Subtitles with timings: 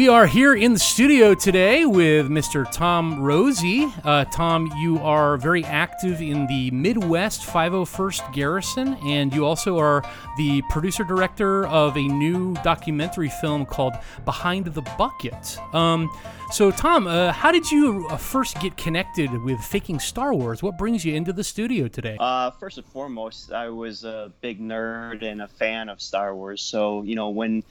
[0.00, 2.66] We are here in the studio today with Mr.
[2.72, 3.86] Tom Rosie.
[4.02, 10.02] Uh, Tom, you are very active in the Midwest 501st Garrison, and you also are
[10.38, 13.92] the producer director of a new documentary film called
[14.24, 15.58] Behind the Bucket.
[15.74, 16.10] Um,
[16.50, 20.62] so, Tom, uh, how did you uh, first get connected with faking Star Wars?
[20.62, 22.16] What brings you into the studio today?
[22.18, 26.62] Uh, first and foremost, I was a big nerd and a fan of Star Wars.
[26.62, 27.62] So, you know, when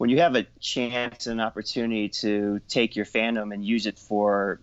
[0.00, 4.58] when you have a chance and opportunity to take your fandom and use it for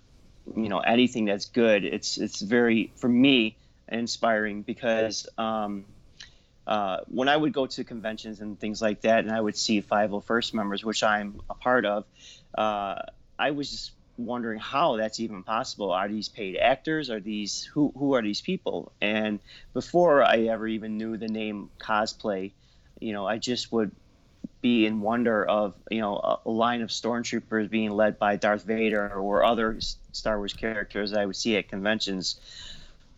[0.55, 3.55] you know anything that's good it's it's very for me
[3.87, 5.85] inspiring because um,
[6.65, 9.81] uh, when I would go to conventions and things like that, and I would see
[9.81, 12.03] 501st members, which I'm a part of,
[12.57, 12.95] uh,
[13.39, 15.91] I was just wondering how that's even possible.
[15.91, 17.09] Are these paid actors?
[17.09, 18.91] Are these who who are these people?
[18.99, 19.39] And
[19.73, 22.51] before I ever even knew the name cosplay,
[22.99, 23.91] you know, I just would
[24.67, 28.63] be in wonder of you know a, a, line of stormtroopers being led by Darth
[28.63, 29.79] Vader or other
[30.11, 32.39] Star Wars characters I would see at conventions.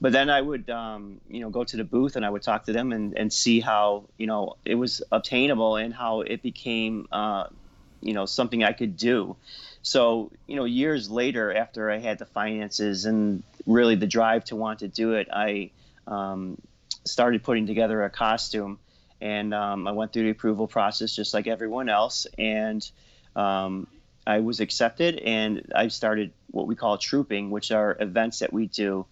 [0.01, 2.65] But then I would um, you know go to the booth and I would talk
[2.65, 7.07] to them and, and see how you know it was obtainable and how it became
[7.11, 7.45] uh,
[8.01, 9.35] you know something I could do.
[9.81, 14.55] So you know years later after I had the finances and really the drive to
[14.55, 15.71] want to do it, I
[16.05, 16.61] um,
[17.05, 18.77] started putting together a costume
[19.21, 22.89] and um, I went through the approval process just like everyone else, and
[23.35, 23.87] um,
[24.25, 28.67] I was accepted, and I started what we call trooping, which are events that we
[28.67, 29.05] do,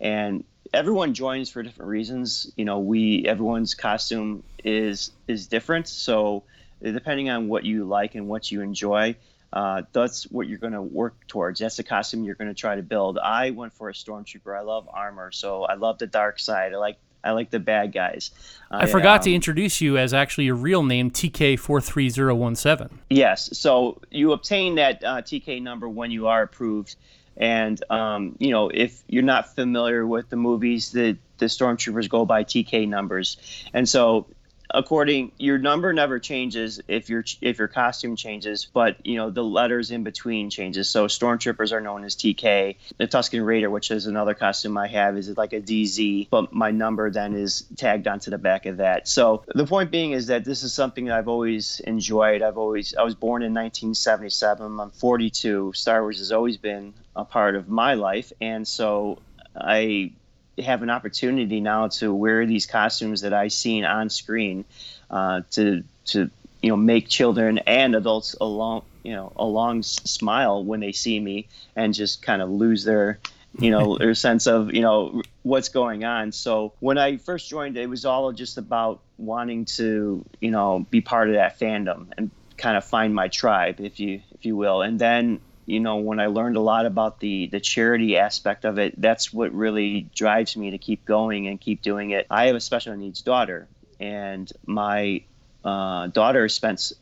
[0.00, 2.52] and everyone joins for different reasons.
[2.56, 6.44] You know, we everyone's costume is is different, so
[6.82, 9.16] depending on what you like and what you enjoy.
[9.52, 11.60] Uh, that's what you're going to work towards.
[11.60, 13.18] That's the costume you're going to try to build.
[13.18, 14.58] I went for a stormtrooper.
[14.58, 16.74] I love armor, so I love the dark side.
[16.74, 18.30] I like I like the bad guys.
[18.70, 22.90] I, I forgot um, to introduce you as actually your real name, TK43017.
[23.10, 23.56] Yes.
[23.58, 26.96] So you obtain that uh, TK number when you are approved.
[27.36, 32.24] And, um, you know, if you're not familiar with the movies, the, the stormtroopers go
[32.24, 33.38] by TK numbers.
[33.72, 34.26] And so
[34.74, 39.42] according your number never changes if your if your costume changes but you know the
[39.42, 40.90] letters in between changes.
[40.90, 45.16] So stormtroopers are known as tk the Tusken raider which is another costume i have
[45.16, 49.08] is like a dz but my number then is tagged onto the back of that.
[49.08, 52.42] So the point being is that this is something that i've always enjoyed.
[52.42, 57.24] I've always i was born in 1977 i'm 42 star wars has always been a
[57.24, 58.32] part of my life.
[58.40, 59.18] And so
[59.56, 60.12] i
[60.58, 64.64] have an opportunity now to wear these costumes that I seen on screen
[65.10, 66.30] uh, to to
[66.62, 71.48] you know make children and adults along you know along smile when they see me
[71.76, 73.18] and just kind of lose their
[73.58, 76.32] you know their sense of you know what's going on.
[76.32, 81.00] So when i first joined it was all just about wanting to you know be
[81.00, 84.82] part of that fandom and kind of find my tribe if you if you will.
[84.82, 88.78] And then you know, when I learned a lot about the the charity aspect of
[88.78, 92.26] it, that's what really drives me to keep going and keep doing it.
[92.30, 93.66] I have a special needs daughter,
[93.98, 95.22] and my
[95.64, 96.92] uh, daughter spent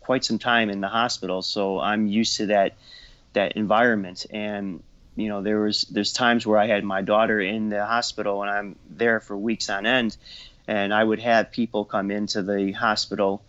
[0.00, 2.76] quite some time in the hospital, so I'm used to that
[3.32, 4.26] that environment.
[4.30, 4.82] And
[5.16, 8.50] you know, there was there's times where I had my daughter in the hospital, and
[8.50, 10.16] I'm there for weeks on end,
[10.68, 13.42] and I would have people come into the hospital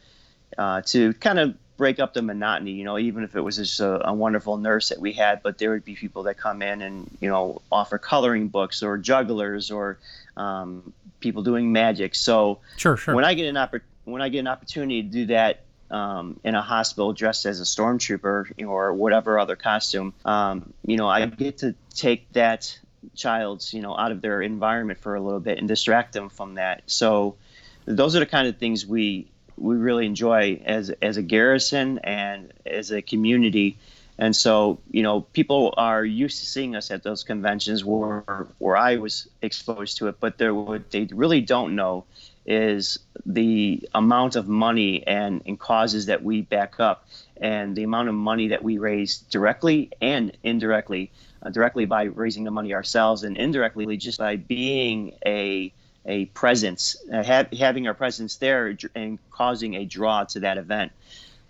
[0.57, 2.73] uh, to kind of break up the monotony.
[2.73, 5.57] You know, even if it was just a, a, wonderful nurse that we had, but
[5.57, 9.71] there would be people that come in and you know offer coloring books or jugglers
[9.71, 9.97] or
[10.37, 12.13] um, people doing magic.
[12.13, 13.15] So sure, sure.
[13.15, 16.53] When I get an oppor- when I get an opportunity to do that um, in
[16.53, 21.09] a hospital dressed as a stormtrooper you know, or whatever other costume, um, you know,
[21.09, 22.77] I get to take that
[23.15, 26.53] child's you know out of their environment for a little bit and distract them from
[26.61, 26.83] that.
[26.85, 27.37] So
[27.85, 32.53] those are the kind of things we we really enjoy as as a garrison and
[32.65, 33.77] as a community.
[34.17, 38.77] And so, you know, people are used to seeing us at those conventions where where
[38.77, 42.05] I was exposed to it, but they what they really don't know
[42.45, 47.07] is the amount of money and, and causes that we back up
[47.37, 51.11] and the amount of money that we raise directly and indirectly,
[51.43, 55.71] uh, directly by raising the money ourselves and indirectly just by being a
[56.05, 60.91] a presence, uh, having our presence there and causing a draw to that event.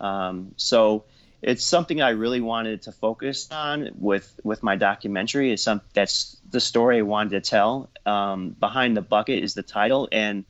[0.00, 1.04] Um, so
[1.42, 5.52] it's something I really wanted to focus on with with my documentary.
[5.52, 7.90] Is some that's the story I wanted to tell.
[8.06, 10.44] Um, Behind the bucket is the title, and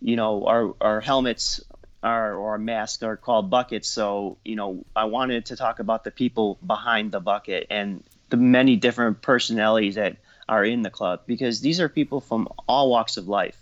[0.00, 1.60] you know our our helmets
[2.02, 3.88] or our masks are called buckets.
[3.88, 8.36] So you know I wanted to talk about the people behind the bucket and the
[8.36, 10.16] many different personalities that
[10.48, 13.56] are in the club because these are people from all walks of life,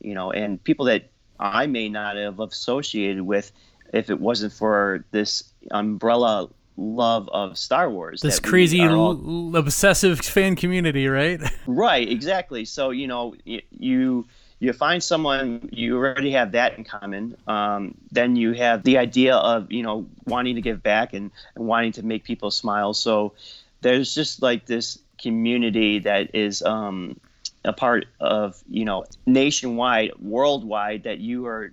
[0.00, 3.52] you know, and people that I may not have associated with
[3.92, 8.20] if it wasn't for this umbrella love of Star Wars.
[8.22, 9.56] This crazy all...
[9.56, 11.40] obsessive fan community, right?
[11.66, 12.64] right, exactly.
[12.64, 14.26] So you know you
[14.60, 17.36] you find someone you already have that in common.
[17.46, 21.66] Um, then you have the idea of you know wanting to give back and, and
[21.66, 22.94] wanting to make people smile.
[22.94, 23.32] So
[23.80, 27.20] there's just like this community that is um,
[27.64, 31.72] a part of you know nationwide, worldwide that you are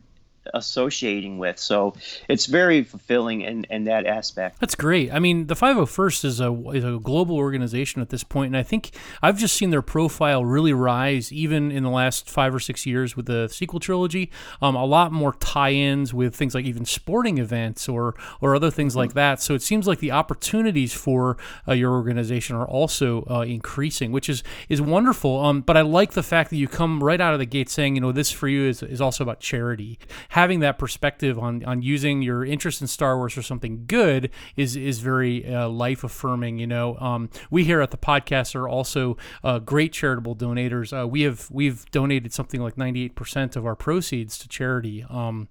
[0.54, 1.60] associating with.
[1.60, 1.94] So
[2.30, 4.60] it's very fulfilling in, in that aspect.
[4.60, 5.12] That's great.
[5.12, 8.64] I mean, the 501st is a, is a global organization at this point, and I
[8.64, 8.92] think
[9.22, 13.16] I've just seen their profile really rise even in the last five or six years
[13.16, 14.32] with the sequel trilogy.
[14.62, 18.96] Um, a lot more tie-ins with things like even sporting events or or other things
[18.96, 19.20] like mm-hmm.
[19.20, 19.42] that.
[19.42, 24.30] So it seems like the opportunities for uh, your organization are also uh, increasing, which
[24.30, 25.40] is is wonderful.
[25.40, 27.96] Um, but I like the fact that you come right out of the gate saying,
[27.96, 30.00] you know, this for you is, is also about charity
[30.38, 34.76] having that perspective on on using your interest in Star Wars for something good is
[34.76, 36.60] is very uh, life affirming.
[36.60, 40.94] You know, um, we here at the podcast are also uh, great charitable donors.
[40.94, 45.04] Uh, we have we've donated something like ninety eight percent of our proceeds to charity.
[45.10, 45.48] Um,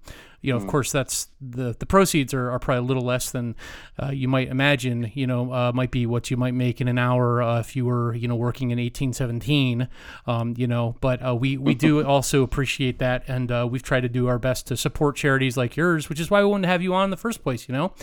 [0.47, 0.63] you know, mm.
[0.63, 3.53] of course, that's the the proceeds are, are probably a little less than
[4.01, 5.11] uh, you might imagine.
[5.13, 7.85] You know, uh, might be what you might make in an hour uh, if you
[7.85, 9.89] were you know working in 1817.
[10.25, 14.01] Um, you know, but uh, we we do also appreciate that, and uh, we've tried
[14.01, 16.69] to do our best to support charities like yours, which is why we wanted to
[16.69, 17.67] have you on in the first place.
[17.67, 17.93] You know,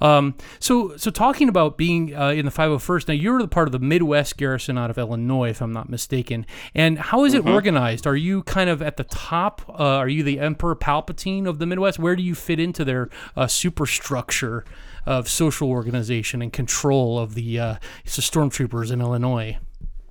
[0.00, 3.06] um, so so talking about being uh, in the 501st.
[3.06, 6.46] Now you're the part of the Midwest Garrison out of Illinois, if I'm not mistaken.
[6.74, 7.54] And how is it mm-hmm.
[7.54, 8.08] organized?
[8.08, 9.62] Are you kind of at the top?
[9.78, 11.91] are you the Emperor Palpatine of the Midwest?
[11.92, 12.02] Midwest?
[12.02, 14.64] Where do you fit into their uh, superstructure
[15.06, 17.74] of social organization and control of the, uh,
[18.04, 19.58] stormtroopers in Illinois?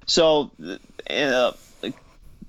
[0.06, 0.51] So,
[1.10, 1.51] uh,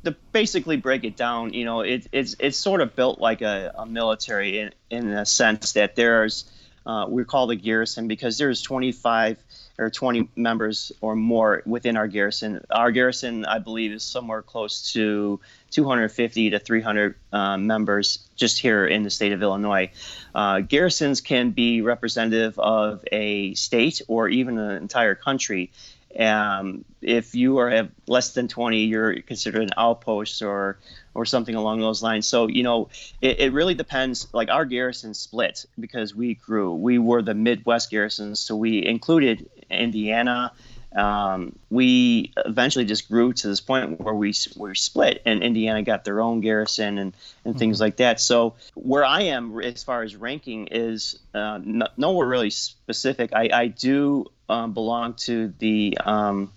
[0.05, 3.73] to basically break it down, you know, it, it's it's sort of built like a,
[3.76, 6.50] a military in, in a sense that there's
[6.85, 9.38] uh, we call the garrison because there's 25
[9.79, 12.65] or 20 members or more within our garrison.
[12.71, 15.41] Our garrison, I believe, is somewhere close to
[15.71, 19.91] 250 to 300 uh, members just here in the state of Illinois.
[20.35, 25.71] Uh, garrisons can be representative of a state or even an entire country.
[26.19, 30.79] Um, if you are have less than 20, you're considered an outpost or
[31.15, 32.27] or something along those lines.
[32.27, 32.91] So you know,
[33.21, 34.29] it, it really depends.
[34.33, 36.75] Like our garrison split because we grew.
[36.75, 40.53] We were the Midwest garrisons, so we included Indiana.
[40.95, 46.05] Um, we eventually just grew to this point where we we split, and Indiana got
[46.05, 47.15] their own garrison and,
[47.45, 47.85] and things mm-hmm.
[47.85, 48.21] like that.
[48.21, 53.31] So where I am as far as ranking is uh, no, nowhere really specific.
[53.33, 56.53] I, I do um, belong to the um,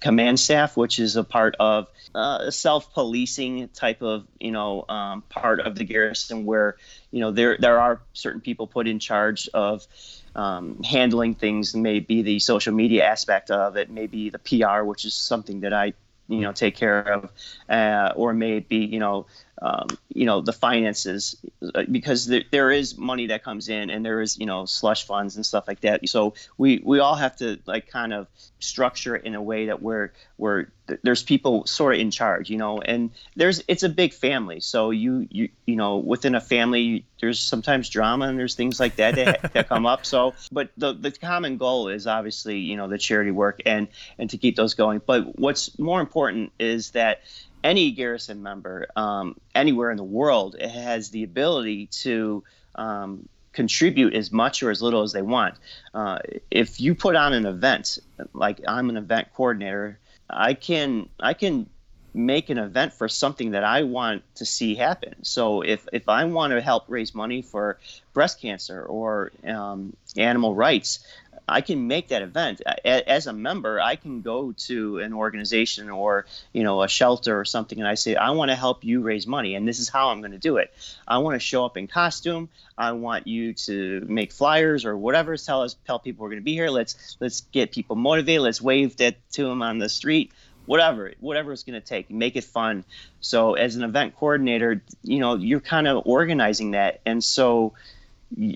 [0.00, 5.22] command staff, which is a part of uh, a self-policing type of you know um,
[5.22, 6.76] part of the garrison, where
[7.10, 9.86] you know there there are certain people put in charge of
[10.34, 15.14] um, handling things, maybe the social media aspect of it, maybe the PR, which is
[15.14, 15.94] something that I
[16.28, 17.30] you know take care of,
[17.68, 19.26] uh, or maybe you know
[19.62, 21.36] um, you know the finances
[21.74, 25.06] uh, because there, there is money that comes in and there is you know slush
[25.06, 26.06] funds and stuff like that.
[26.08, 28.26] So we we all have to like kind of
[28.58, 30.66] structure it in a way that we're we're
[31.02, 34.60] there's people sort of in charge you know and there's it's a big family.
[34.60, 38.96] So you you you know within a family there's sometimes drama and there's things like
[38.96, 40.04] that that, that come up.
[40.04, 44.28] So but the the common goal is obviously you know the charity work and and
[44.30, 45.00] to keep those going.
[45.04, 47.22] But what's more important is that
[47.66, 52.44] any garrison member um, anywhere in the world has the ability to
[52.76, 55.56] um, contribute as much or as little as they want.
[55.92, 56.18] Uh,
[56.48, 57.98] if you put on an event,
[58.32, 59.98] like I'm an event coordinator,
[60.30, 61.68] I can I can
[62.14, 65.22] make an event for something that I want to see happen.
[65.22, 67.78] So if, if I want to help raise money for
[68.14, 71.00] breast cancer or um, animal rights,
[71.48, 73.80] I can make that event as a member.
[73.80, 77.94] I can go to an organization or you know a shelter or something, and I
[77.94, 80.38] say I want to help you raise money, and this is how I'm going to
[80.38, 80.72] do it.
[81.06, 82.48] I want to show up in costume.
[82.76, 85.36] I want you to make flyers or whatever.
[85.36, 86.68] Tell us, tell people we're going to be here.
[86.68, 88.42] Let's let's get people motivated.
[88.42, 90.32] Let's wave that to them on the street.
[90.66, 92.84] Whatever, whatever it's going to take, make it fun.
[93.20, 97.74] So as an event coordinator, you know you're kind of organizing that, and so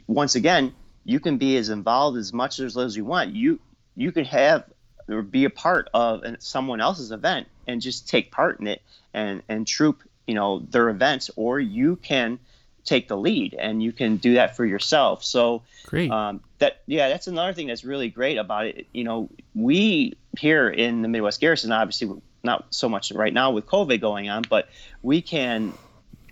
[0.08, 3.34] once again you can be as involved as much as as you want.
[3.34, 3.60] You
[3.96, 4.64] you can have
[5.08, 9.42] or be a part of someone else's event and just take part in it and
[9.48, 12.38] and troop you know their events, or you can
[12.84, 15.24] take the lead and you can do that for yourself.
[15.24, 16.10] So great.
[16.10, 18.86] Um, that yeah, that's another thing that's really great about it.
[18.92, 22.10] You know, we here in the Midwest Garrison, obviously
[22.42, 24.68] not so much right now with COVID going on, but
[25.02, 25.72] we can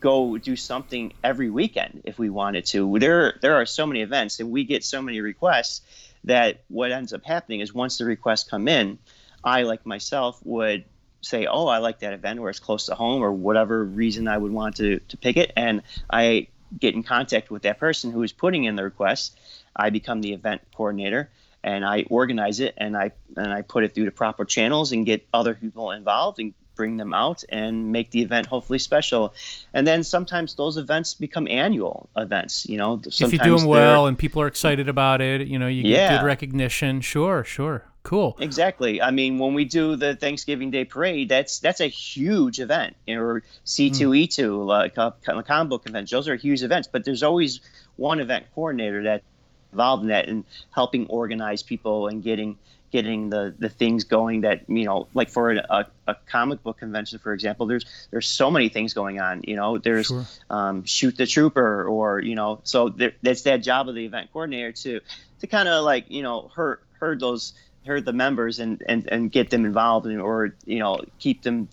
[0.00, 2.98] go do something every weekend if we wanted to.
[2.98, 5.82] There there are so many events and we get so many requests
[6.24, 8.98] that what ends up happening is once the requests come in,
[9.44, 10.84] I like myself would
[11.20, 14.38] say, "Oh, I like that event where it's close to home," or whatever reason I
[14.38, 18.22] would want to to pick it, and I get in contact with that person who
[18.22, 19.38] is putting in the request.
[19.74, 21.30] I become the event coordinator
[21.62, 25.04] and I organize it and I and I put it through the proper channels and
[25.06, 29.34] get other people involved and bring them out and make the event hopefully special.
[29.74, 32.66] And then sometimes those events become annual events.
[32.66, 35.66] You know, if you do them well and people are excited about it, you know,
[35.66, 36.18] you get yeah.
[36.18, 37.00] good recognition.
[37.00, 37.84] Sure, sure.
[38.04, 38.38] Cool.
[38.40, 39.02] Exactly.
[39.02, 42.96] I mean, when we do the Thanksgiving Day parade, that's that's a huge event.
[43.06, 44.66] You know, C2E2, mm.
[44.66, 46.16] like a, a comic book convention.
[46.16, 47.60] Those are huge events, but there's always
[47.96, 49.24] one event coordinator that
[49.72, 52.56] involved in that and helping organize people and getting
[52.90, 57.18] getting the the things going that you know like for a, a comic book convention
[57.18, 60.24] for example there's there's so many things going on you know there's sure.
[60.50, 64.30] um, shoot the trooper or you know so there, that's that job of the event
[64.32, 65.00] coordinator to
[65.40, 67.52] to kind of like you know herd herd those
[67.86, 71.68] herd the members and and and get them involved in, or you know keep them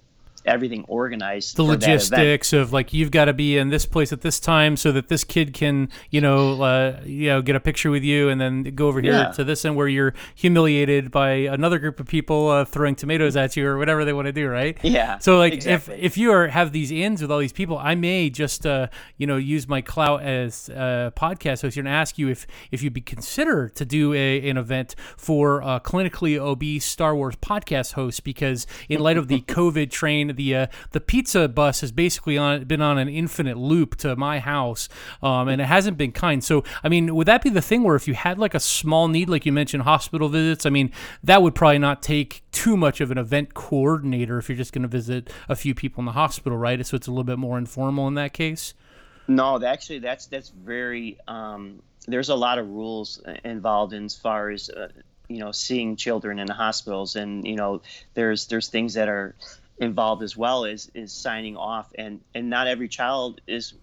[0.46, 1.58] everything organized.
[1.58, 4.92] The logistics of like you've got to be in this place at this time so
[4.92, 8.40] that this kid can you know uh, you know get a picture with you and
[8.40, 9.32] then go over here yeah.
[9.32, 13.56] to this end where you're humiliated by another group of people uh, throwing tomatoes at
[13.56, 14.78] you or whatever they want to do, right?
[14.84, 15.18] Yeah.
[15.20, 15.96] So like exactly.
[15.96, 18.88] if if you are have these ins with all these people, I may just uh,
[19.18, 22.84] you know use my clout as a podcast host here and ask you if if
[22.84, 27.94] you'd be considered to do a, an event for a clinically obese Star Wars podcast
[27.94, 32.38] host because in light of the COVID train the uh, the pizza bus has basically
[32.38, 34.89] on been on an infinite loop to my house,
[35.22, 36.44] um, and it hasn't been kind.
[36.44, 39.08] So, I mean, would that be the thing where if you had like a small
[39.08, 40.65] need, like you mentioned, hospital visits?
[40.65, 40.92] I mean,
[41.24, 44.84] that would probably not take too much of an event coordinator if you're just going
[44.84, 46.86] to visit a few people in the hospital, right?
[46.86, 48.74] So it's a little bit more informal in that case.
[49.27, 51.18] No, actually, that's that's very.
[51.27, 54.89] Um, there's a lot of rules involved in as far as uh,
[55.27, 57.82] you know seeing children in the hospitals, and you know
[58.13, 59.36] there's there's things that are
[59.77, 61.91] involved as well is is signing off.
[61.96, 63.74] And and not every child is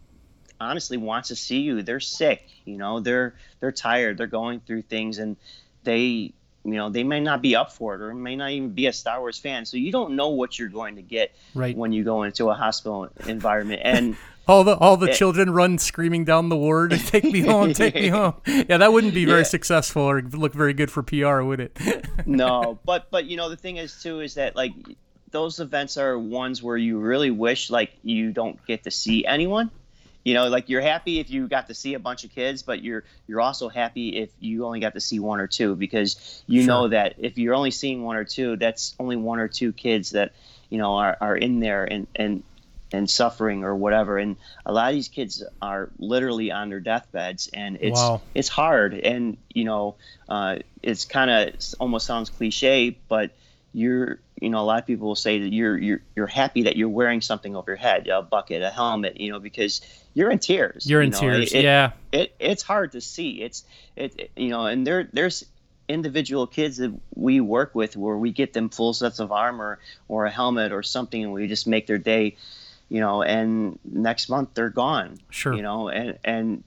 [0.61, 1.83] honestly wants to see you.
[1.83, 5.37] They're sick you know they're they're tired they're going through things and
[5.85, 6.33] they
[6.65, 8.93] you know they may not be up for it or may not even be a
[8.93, 9.65] star wars fan.
[9.65, 11.77] So you don't know what you're going to get right.
[11.77, 13.83] when you go into a hospital environment.
[13.85, 17.73] And all the all the it, children run screaming down the ward take me home
[17.73, 18.35] take me home.
[18.47, 19.45] Yeah that wouldn't be very yeah.
[19.45, 21.77] successful or look very good for pr would it?
[22.27, 24.73] No but but you know the thing is too is that like
[25.33, 29.71] those events are ones where you really wish like you don't get to see anyone
[30.25, 32.83] you know like you're happy if you got to see a bunch of kids but
[32.83, 36.63] you're you're also happy if you only got to see one or two because you
[36.63, 36.69] sure.
[36.69, 40.11] know that if you're only seeing one or two that's only one or two kids
[40.11, 40.33] that
[40.69, 42.43] you know are, are in there and and
[42.95, 44.37] and suffering or whatever and
[44.67, 48.21] a lot of these kids are literally on their deathbeds and it's wow.
[48.35, 49.95] it's hard and you know
[50.29, 53.31] uh, it's kind of almost sounds cliche but
[53.73, 56.77] you're you know a lot of people will say that you're you're you're happy that
[56.77, 59.81] you're wearing something over your head a bucket a helmet you know because
[60.15, 61.19] you're in tears you're in know?
[61.19, 63.65] tears it, yeah it, it's hard to see it's
[63.97, 65.45] it you know and there there's
[65.89, 70.27] individual kids that we work with where we get them full sets of armor or
[70.27, 72.37] a helmet or something and we just make their day
[72.89, 76.65] you know and next month they're gone sure you know and and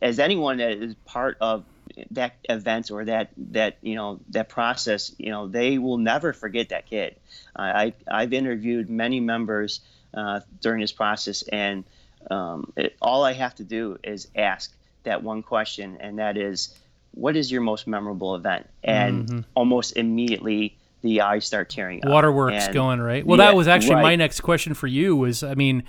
[0.00, 1.64] as anyone that is part of
[2.10, 6.70] that event or that that you know that process you know they will never forget
[6.70, 7.16] that kid
[7.56, 9.80] i i've interviewed many members
[10.14, 11.84] uh, during this process and
[12.30, 14.72] um, it, all i have to do is ask
[15.04, 16.74] that one question and that is
[17.12, 19.40] what is your most memorable event and mm-hmm.
[19.54, 22.10] almost immediately the eyes start tearing up.
[22.10, 23.24] Waterworks and, going right.
[23.24, 24.02] Well, yeah, that was actually right.
[24.02, 25.16] my next question for you.
[25.16, 25.84] Was I mean,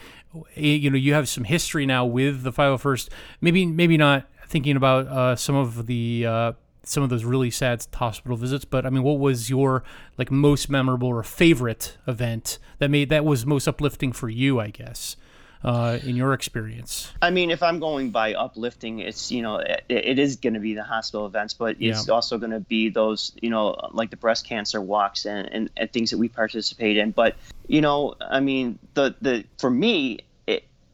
[0.56, 3.10] you know, you have some history now with the 501st.
[3.42, 6.52] Maybe, maybe not thinking about uh, some of the uh,
[6.84, 8.66] some of those really sad hospital visits.
[8.66, 9.84] But I mean, what was your
[10.18, 14.60] like most memorable or favorite event that made that was most uplifting for you?
[14.60, 15.16] I guess.
[15.62, 17.12] Uh, in your experience?
[17.22, 20.62] I mean, if I'm going by uplifting, it's you know it, it is going to
[20.62, 22.14] be the hospital events, but it's yeah.
[22.14, 25.92] also going to be those you know like the breast cancer walks and, and, and
[25.92, 27.12] things that we participate in.
[27.12, 27.36] But
[27.68, 30.20] you know, I mean, the the for me,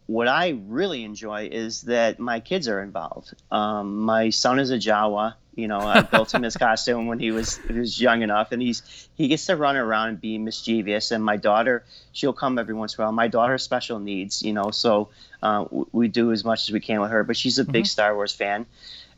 [0.08, 3.34] what I really enjoy is that my kids are involved.
[3.52, 5.34] Um, my son is a Jawa.
[5.56, 8.62] You know, I built him his costume when he was he was young enough, and
[8.62, 11.12] he's he gets to run around and be mischievous.
[11.12, 13.14] And my daughter, she'll come every once in a while.
[13.14, 15.10] My daughter has special needs, you know, so
[15.42, 17.24] uh, we do as much as we can with her.
[17.24, 17.86] But she's a big mm-hmm.
[17.86, 18.66] Star Wars fan,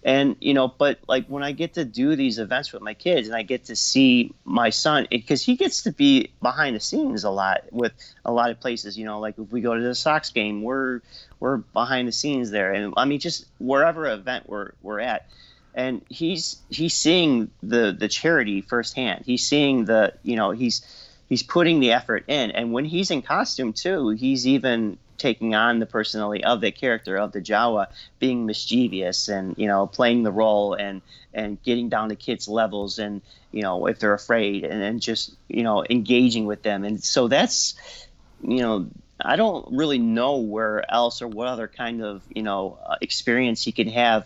[0.07, 3.27] and you know but like when i get to do these events with my kids
[3.27, 7.23] and i get to see my son because he gets to be behind the scenes
[7.23, 7.91] a lot with
[8.25, 11.01] a lot of places you know like if we go to the sox game we're
[11.39, 12.73] we're behind the scenes there.
[12.73, 15.27] And i mean just wherever event we're we're at.
[15.73, 19.25] And he's he's seeing the the charity firsthand.
[19.25, 20.81] He's seeing the you know he's
[21.29, 25.79] he's putting the effort in, and when he's in costume too, he's even taking on
[25.79, 27.87] the personality of the character of the Jawa,
[28.19, 31.01] being mischievous and you know playing the role and
[31.33, 33.21] and getting down to kids' levels and
[33.51, 36.83] you know if they're afraid and then just you know engaging with them.
[36.83, 37.75] And so that's
[38.41, 38.87] you know
[39.19, 43.63] I don't really know where else or what other kind of you know uh, experience
[43.63, 44.25] he can have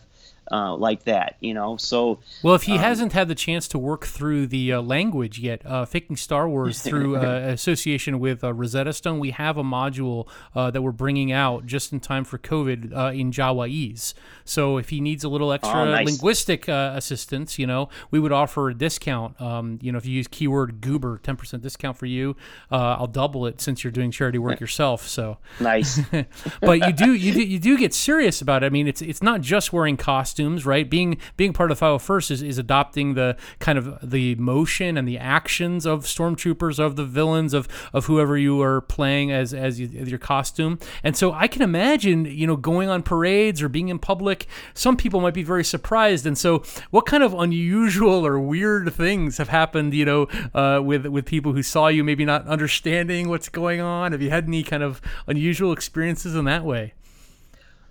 [0.51, 1.77] uh, like that, you know.
[1.77, 5.39] So well, if he um, hasn't had the chance to work through the uh, language
[5.39, 9.63] yet, uh, faking Star Wars through uh, association with uh, Rosetta Stone, we have a
[9.63, 14.13] module uh, that we're bringing out just in time for COVID in Jawa'ese.
[14.43, 16.07] So if he needs a little extra oh, nice.
[16.07, 19.39] linguistic assistance, you know, we would offer a discount.
[19.39, 22.35] Um, you know, if you use keyword Goober, ten percent discount for you.
[22.69, 25.07] I'll double it since you're doing charity work yourself.
[25.07, 25.99] So nice.
[26.61, 28.65] but you do you do you do get serious about it.
[28.65, 30.89] I mean, it's it's not just wearing costumes costumes, right?
[30.89, 35.07] Being being part of the 501st is, is adopting the kind of the motion and
[35.07, 39.79] the actions of stormtroopers, of the villains, of of whoever you are playing as as,
[39.79, 40.79] you, as your costume.
[41.03, 44.97] And so I can imagine, you know, going on parades or being in public, some
[44.97, 46.25] people might be very surprised.
[46.25, 51.05] And so, what kind of unusual or weird things have happened, you know, uh, with
[51.05, 54.11] with people who saw you maybe not understanding what's going on?
[54.11, 56.93] Have you had any kind of unusual experiences in that way?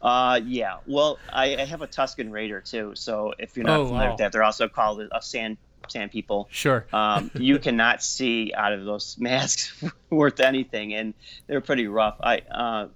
[0.02, 0.78] Uh, yeah.
[0.86, 2.92] Well, I, I, have a Tusken Raider too.
[2.94, 4.12] So if you're not oh, familiar wow.
[4.12, 6.48] with that, they're also called a sand sand people.
[6.50, 6.86] Sure.
[6.92, 11.14] Um, you cannot see out of those masks worth anything, and
[11.46, 12.16] they're pretty rough.
[12.22, 12.88] I uh,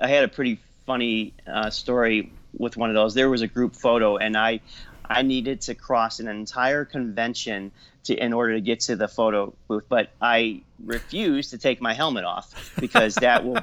[0.00, 3.14] I had a pretty funny uh, story with one of those.
[3.14, 4.60] There was a group photo, and I
[5.04, 7.72] I needed to cross an entire convention
[8.04, 11.94] to in order to get to the photo booth, but I refused to take my
[11.94, 13.58] helmet off because that will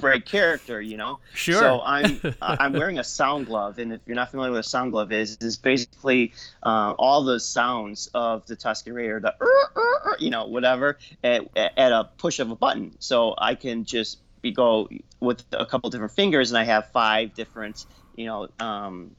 [0.00, 1.18] break character, you know.
[1.34, 1.60] Sure.
[1.60, 4.92] So I'm I'm wearing a sound glove, and if you're not familiar with a sound
[4.92, 10.14] glove is, is basically uh, all the sounds of the Tusken Raider, the uh, uh,
[10.18, 12.96] you know whatever, at, at a push of a button.
[12.98, 14.88] So I can just be go
[15.20, 19.12] with a couple different fingers, and I have five different you know um,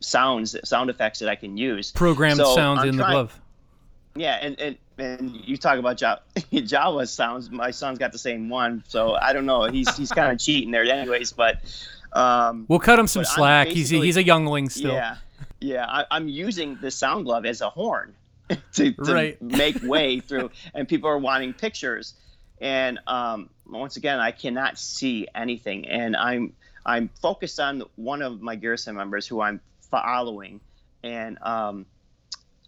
[0.00, 1.92] sounds sound effects that I can use.
[1.92, 3.40] Programmed so sounds I'm in trying, the glove.
[4.14, 7.50] Yeah, and, and and you talk about Jawa, Jawa sounds.
[7.50, 9.64] My son's got the same one, so I don't know.
[9.64, 11.32] He's he's kind of cheating there, anyways.
[11.32, 11.58] But
[12.12, 13.68] um, we'll cut him some slack.
[13.68, 14.92] He's he's a youngling still.
[14.92, 15.16] Yeah,
[15.60, 15.86] yeah.
[15.86, 18.14] I, am using the sound glove as a horn
[18.74, 19.42] to, to right.
[19.42, 22.14] make way through, and people are wanting pictures.
[22.60, 26.52] And um, once again, I cannot see anything, and I'm
[26.84, 30.60] I'm focused on one of my garrison members who I'm following,
[31.02, 31.86] and um,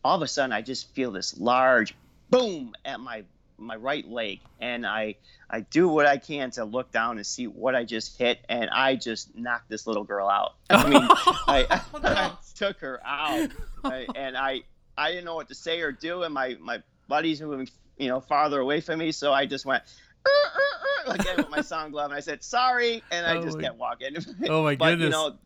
[0.05, 1.95] all of a sudden I just feel this large
[2.31, 3.25] boom at my
[3.59, 4.41] my right leg.
[4.61, 5.17] And I
[5.49, 8.41] I do what I can to look down and see what I just hit.
[8.49, 10.55] And I just knocked this little girl out.
[10.71, 13.51] I mean I, I, oh, I, took her out.
[13.83, 14.63] I, and I
[14.97, 16.23] I didn't know what to say or do.
[16.23, 17.65] And my my buddies were
[17.97, 19.13] you know farther away from me.
[19.13, 19.83] So I just went
[20.27, 23.03] uh, uh, uh, again with my sound glove and I said sorry.
[23.11, 24.17] And I oh just my, kept walking.
[24.49, 25.07] Oh my but, goodness.
[25.07, 25.39] You know,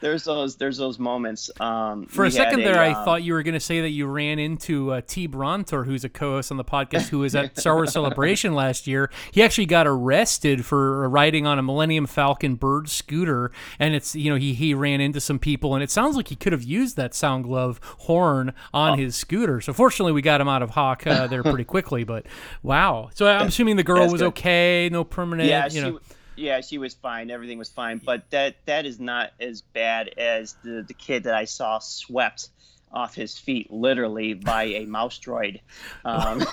[0.00, 1.50] there's those there's those moments.
[1.60, 3.90] Um, For a second there, a, I um, thought you were going to say that
[3.90, 5.26] you ran into uh, T.
[5.26, 9.10] Brontor, who's a co-host on the podcast, who was at Star Wars Celebration last year.
[9.30, 14.30] He actually got arrested for riding on a Millennium Falcon bird scooter, and it's you
[14.30, 16.96] know he he ran into some people, and it sounds like he could have used
[16.96, 18.96] that sound glove horn on oh.
[18.96, 19.60] his scooter.
[19.60, 22.04] So fortunately, we got him out of Hawk uh, there pretty quickly.
[22.04, 22.26] But
[22.62, 24.28] wow, so I'm assuming the girl That's was good.
[24.28, 25.48] okay, no permanent.
[25.48, 25.98] Yeah, you know.
[25.98, 27.30] She, yeah, she was fine.
[27.30, 27.98] Everything was fine.
[28.04, 32.50] But that that is not as bad as the the kid that I saw swept
[32.92, 35.60] off his feet literally by a mouse droid.
[36.04, 36.44] Um,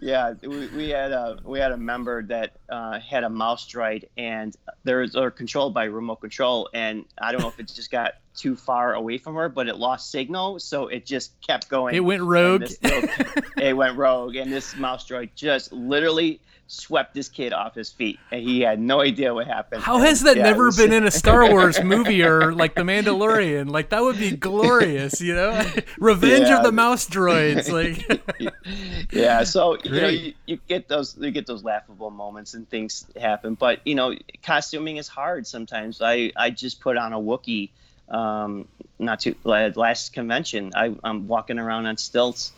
[0.00, 4.08] yeah, we, we, had a we had a member that uh, had a mouse droid,
[4.16, 6.68] and they're, they're controlled by remote control.
[6.74, 9.76] And I don't know if it just got too far away from her, but it
[9.76, 11.94] lost signal, so it just kept going.
[11.94, 12.66] It went rogue.
[12.82, 13.08] Little,
[13.56, 18.20] it went rogue, and this mouse droid just literally swept this kid off his feet,
[18.30, 19.82] and he had no idea what happened.
[19.82, 20.76] How has that yeah, never was...
[20.76, 23.70] been in a Star Wars movie or like The Mandalorian?
[23.70, 25.50] Like that would be glorious, you know?
[25.98, 26.58] Revenge yeah.
[26.58, 27.72] of the Mouse Droids,
[28.38, 28.52] like.
[29.10, 33.06] yeah, so you know you, you, get those you get those laughable moments and things
[33.18, 36.00] happen, but you know costuming is hard sometimes.
[36.02, 37.70] I I just put on a Wookiee,
[38.10, 40.72] Um, not too last convention.
[40.76, 42.52] I, I'm walking around on stilts,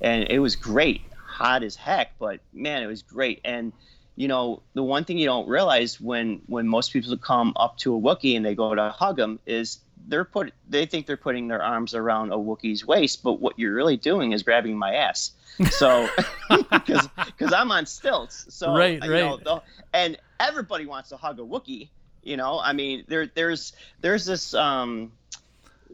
[0.00, 1.02] and it was great
[1.40, 3.40] hot as heck, but man, it was great.
[3.44, 3.72] And
[4.14, 7.96] you know, the one thing you don't realize when when most people come up to
[7.96, 11.48] a Wookiee and they go to hug them is they're put they think they're putting
[11.48, 15.32] their arms around a Wookiee's waist, but what you're really doing is grabbing my ass.
[15.70, 16.08] So
[16.70, 19.44] because because I'm on stilts, so right, right.
[19.44, 19.62] Know,
[19.94, 21.88] and everybody wants to hug a Wookiee.
[22.22, 23.72] You know, I mean, there there's
[24.02, 25.12] there's this um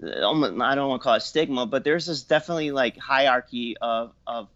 [0.03, 4.49] I don't want to call it stigma, but there's this definitely like hierarchy of of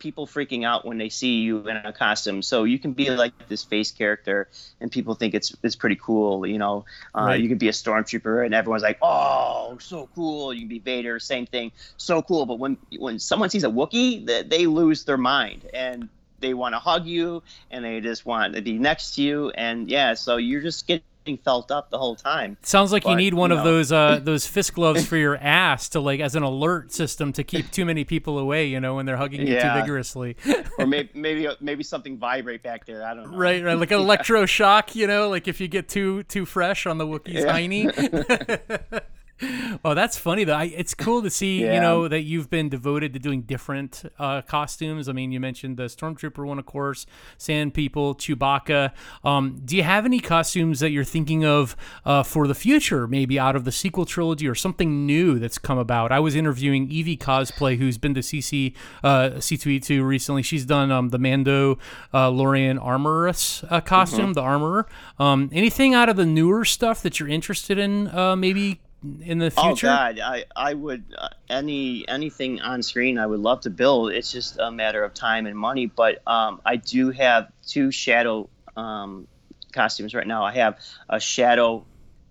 [0.00, 2.42] people freaking out when they see you in a costume.
[2.42, 4.48] So you can be like this face character,
[4.80, 6.46] and people think it's it's pretty cool.
[6.46, 6.84] You know,
[7.14, 7.40] uh, right.
[7.40, 11.20] you could be a stormtrooper, and everyone's like, "Oh, so cool!" You can be Vader,
[11.20, 12.46] same thing, so cool.
[12.46, 16.08] But when when someone sees a Wookiee, they, they lose their mind, and
[16.40, 19.90] they want to hug you and they just want to be next to you and
[19.90, 21.04] yeah so you're just getting
[21.36, 22.56] felt up the whole time.
[22.62, 23.60] Sounds like but, you need one you know.
[23.60, 27.32] of those uh, those fist gloves for your ass to like as an alert system
[27.34, 28.66] to keep too many people away.
[28.66, 30.36] You know when they're hugging you too vigorously.
[30.78, 33.04] or maybe maybe maybe something vibrate back there.
[33.04, 33.36] I don't know.
[33.36, 34.94] Right, right, like an electroshock.
[34.94, 37.58] You know, like if you get too too fresh on the Wookiee's yeah.
[37.58, 39.02] hiney.
[39.84, 40.54] oh, that's funny though.
[40.54, 41.74] I, it's cool to see, yeah.
[41.74, 45.08] you know, that you've been devoted to doing different uh, costumes.
[45.08, 47.06] I mean, you mentioned the Stormtrooper one, of course,
[47.38, 48.92] Sand People, Chewbacca.
[49.24, 53.38] Um, do you have any costumes that you're thinking of uh, for the future, maybe
[53.38, 56.12] out of the sequel trilogy or something new that's come about?
[56.12, 60.42] I was interviewing Evie Cosplay, who's been to CC uh, C2E2 recently.
[60.42, 61.78] She's done um, the Mando
[62.12, 64.32] uh, Lorian Armorous uh, costume, mm-hmm.
[64.32, 64.86] the armorer.
[65.18, 69.52] Um, anything out of the newer stuff that you're interested in, uh, maybe in the
[69.56, 69.86] oh, future?
[69.86, 74.12] Oh God, I I would uh, any anything on screen I would love to build.
[74.12, 75.86] It's just a matter of time and money.
[75.86, 79.26] But um, I do have two shadow um,
[79.72, 80.44] costumes right now.
[80.44, 81.84] I have a shadow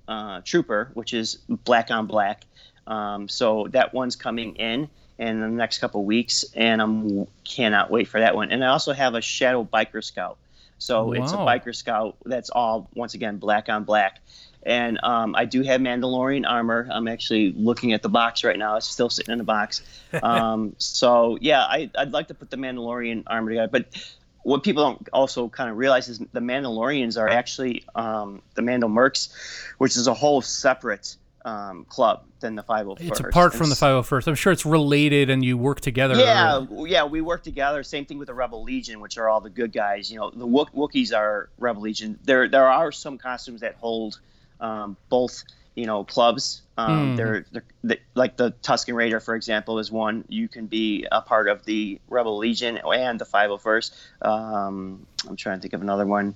[0.08, 2.44] uh, trooper, which is black on black.
[2.88, 8.08] Um, so that one's coming in in the next couple weeks, and I'm cannot wait
[8.08, 8.52] for that one.
[8.52, 10.38] And I also have a shadow biker scout.
[10.78, 11.12] So wow.
[11.14, 14.22] it's a biker scout that's all once again black on black
[14.64, 16.88] and um, I do have Mandalorian armor.
[16.92, 18.76] I'm actually looking at the box right now.
[18.76, 19.82] It's still sitting in the box.
[20.24, 23.68] Um, so yeah, I, would like to put the Mandalorian armor together.
[23.72, 23.96] But
[24.42, 28.88] what people don't also kind of realize is the Mandalorians are actually um, the Mando
[28.88, 29.30] Mercs,
[29.78, 33.02] which is a whole separate um, club than the 501st.
[33.02, 34.28] It's apart from the 501st.
[34.28, 36.16] I'm sure it's related and you work together.
[36.16, 37.84] Yeah, yeah, we work together.
[37.84, 40.12] Same thing with the Rebel Legion, which are all the good guys.
[40.12, 42.20] You know, the Wook- Wookiees are Rebel Legion.
[42.24, 44.20] There, there are some costumes that hold
[44.60, 45.44] um, both
[45.76, 46.62] you know clubs.
[46.78, 47.18] Um, mm.
[47.18, 50.26] they're, they're they, like the Tusken Raider, for example, is one.
[50.28, 53.92] You can be a part of the Rebel Legion and the 501st.
[54.22, 56.36] Um, I'm trying to think of another one.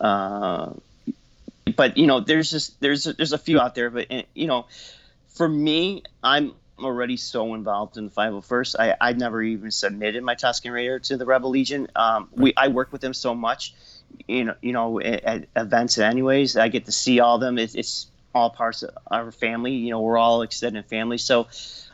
[0.00, 0.72] Uh,
[1.76, 3.90] but you know, there's just there's there's a few out there.
[3.90, 4.66] But you know,
[5.30, 8.76] for me, I'm already so involved in the 501st.
[8.78, 11.88] I I never even submitted my Tusken Raider to the Rebel Legion.
[11.96, 13.74] Um, we I work with them so much
[14.26, 15.98] you know, you know, at, events.
[15.98, 17.58] Anyways, I get to see all of them.
[17.58, 19.72] It's, it's all parts of our family.
[19.72, 21.48] You know, we're all extended family, so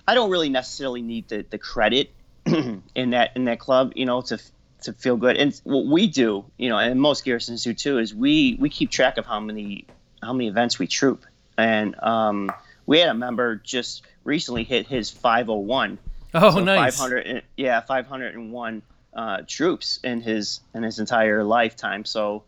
[0.06, 2.10] I don't really necessarily need the, the credit
[2.46, 3.92] in that in that club.
[3.94, 4.38] You know, to
[4.82, 5.36] to feel good.
[5.36, 8.90] And what we do, you know, and most garrisons do too, is we we keep
[8.90, 9.86] track of how many
[10.22, 11.24] how many events we troop.
[11.56, 12.50] And um,
[12.86, 15.98] we had a member just recently hit his 501.
[16.34, 16.98] Oh, so nice.
[16.98, 18.82] 500, yeah, 501
[19.14, 22.04] uh, troops in his in his entire lifetime.
[22.04, 22.44] So,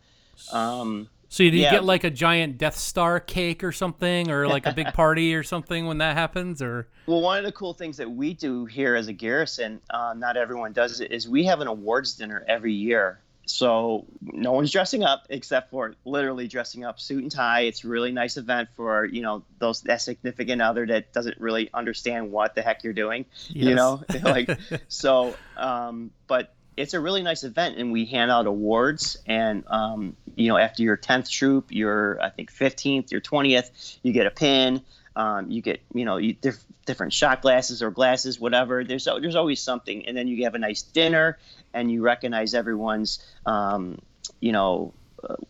[0.52, 1.70] um, so you, yeah.
[1.70, 5.42] get like a giant Death Star cake or something, or like a big party or
[5.42, 8.94] something when that happens, or well, one of the cool things that we do here
[8.94, 12.72] as a garrison, uh, not everyone does it, is we have an awards dinner every
[12.72, 13.20] year.
[13.48, 17.60] So no one's dressing up except for literally dressing up suit and tie.
[17.60, 21.70] It's a really nice event for you know those that significant other that doesn't really
[21.72, 23.24] understand what the heck you're doing.
[23.48, 23.68] Yes.
[23.68, 24.50] You know, like
[24.88, 25.36] so.
[25.56, 29.16] Um, but it's a really nice event, and we hand out awards.
[29.26, 34.12] And um, you know, after your tenth troop, your I think fifteenth, your twentieth, you
[34.12, 34.82] get a pin.
[35.14, 38.84] Um, you get you know you, diff- different shot glasses or glasses, whatever.
[38.84, 41.38] There's there's always something, and then you have a nice dinner,
[41.72, 43.98] and you recognize everyone's um,
[44.40, 44.92] you know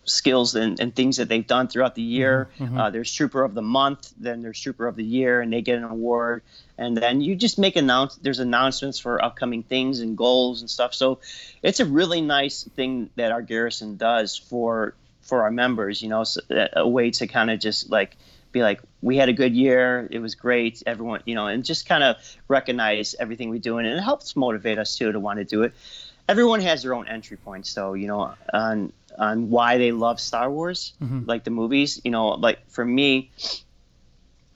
[0.05, 2.49] skills and, and, things that they've done throughout the year.
[2.55, 2.65] Mm-hmm.
[2.65, 2.79] mm-hmm.
[2.79, 5.79] Uh, there's Trooper of the Month, then there's Trooper of the Year, and they get
[5.79, 6.43] an award.
[6.79, 8.17] And then you just make announce.
[8.17, 10.95] There's announcements for upcoming things and goals and stuff.
[10.95, 11.21] So
[11.63, 16.03] it's a really nice thing that our garrison does for for our members.
[16.03, 16.41] You know, so
[16.75, 18.17] a way to kind of just like
[18.53, 20.09] be like, we had a good year.
[20.11, 20.83] It was great.
[20.87, 22.17] Everyone, you know, and just kind of
[22.49, 25.75] recognize everything we do, and it helps motivate us too to want to do it.
[26.29, 30.51] Everyone has their own entry points, so you know, on on why they love Star
[30.51, 31.23] Wars, mm-hmm.
[31.27, 32.01] like the movies.
[32.05, 33.31] You know, like for me,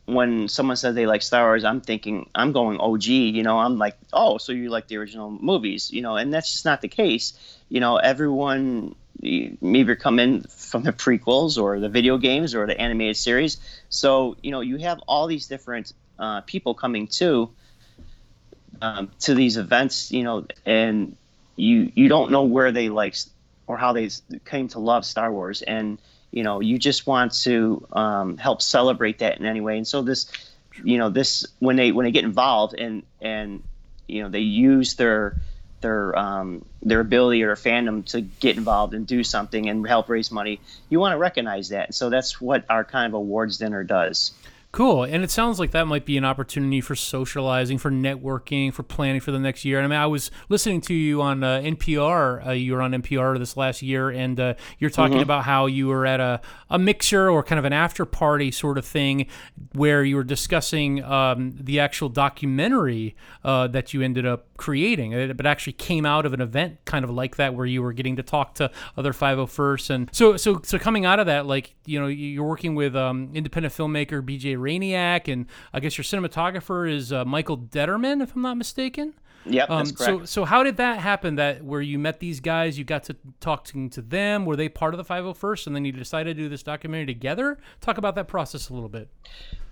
[0.06, 3.04] when someone says they like Star Wars, I'm thinking I'm going OG.
[3.04, 5.90] You know, I'm like, oh, so you like the original movies?
[5.92, 7.32] You know, and that's just not the case.
[7.68, 12.78] You know, everyone maybe come in from the prequels or the video games or the
[12.80, 13.58] animated series.
[13.88, 17.50] So you know, you have all these different uh, people coming to
[18.82, 20.10] um, to these events.
[20.12, 21.16] You know, and
[21.56, 23.16] you you don't know where they like
[23.70, 24.10] or how they
[24.44, 25.98] came to love Star Wars, and
[26.32, 29.76] you know you just want to um, help celebrate that in any way.
[29.76, 30.26] And so this
[30.82, 33.62] you know this when they when they get involved and and
[34.08, 35.36] you know they use their
[35.82, 40.32] their um, their ability or fandom to get involved and do something and help raise
[40.32, 41.86] money, you want to recognize that.
[41.86, 44.32] and So that's what our kind of awards dinner does.
[44.72, 45.02] Cool.
[45.02, 49.20] And it sounds like that might be an opportunity for socializing, for networking, for planning
[49.20, 49.78] for the next year.
[49.78, 52.46] And I mean, I was listening to you on uh, NPR.
[52.46, 55.22] Uh, you were on NPR this last year, and uh, you're talking mm-hmm.
[55.22, 58.78] about how you were at a, a mixer or kind of an after party sort
[58.78, 59.26] of thing
[59.72, 65.12] where you were discussing um, the actual documentary uh, that you ended up creating.
[65.12, 68.14] It, actually came out of an event kind of like that where you were getting
[68.16, 69.90] to talk to other 501st.
[69.90, 73.30] And so, so, so coming out of that, like, you know, you're working with um,
[73.34, 78.42] independent filmmaker BJ Rainiak, and I guess your cinematographer is uh, Michael Detterman, if I'm
[78.42, 79.14] not mistaken.
[79.46, 80.20] Yep, um, that's correct.
[80.20, 81.36] So, so how did that happen?
[81.36, 84.44] That where you met these guys, you got to talking to them.
[84.44, 87.58] Were they part of the 501st, and then you decided to do this documentary together?
[87.80, 89.08] Talk about that process a little bit.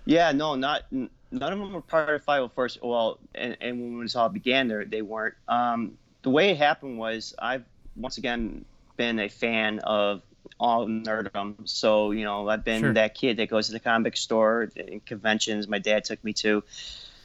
[0.05, 2.79] Yeah, no, not none of them were part of 501st.
[2.81, 5.35] Well, and, and when this all began, there they weren't.
[5.47, 7.63] Um, the way it happened was I've
[7.95, 8.65] once again
[8.97, 10.21] been a fan of
[10.59, 11.67] all nerddom.
[11.67, 12.93] So you know, I've been sure.
[12.93, 15.67] that kid that goes to the comic store and conventions.
[15.67, 16.63] My dad took me to.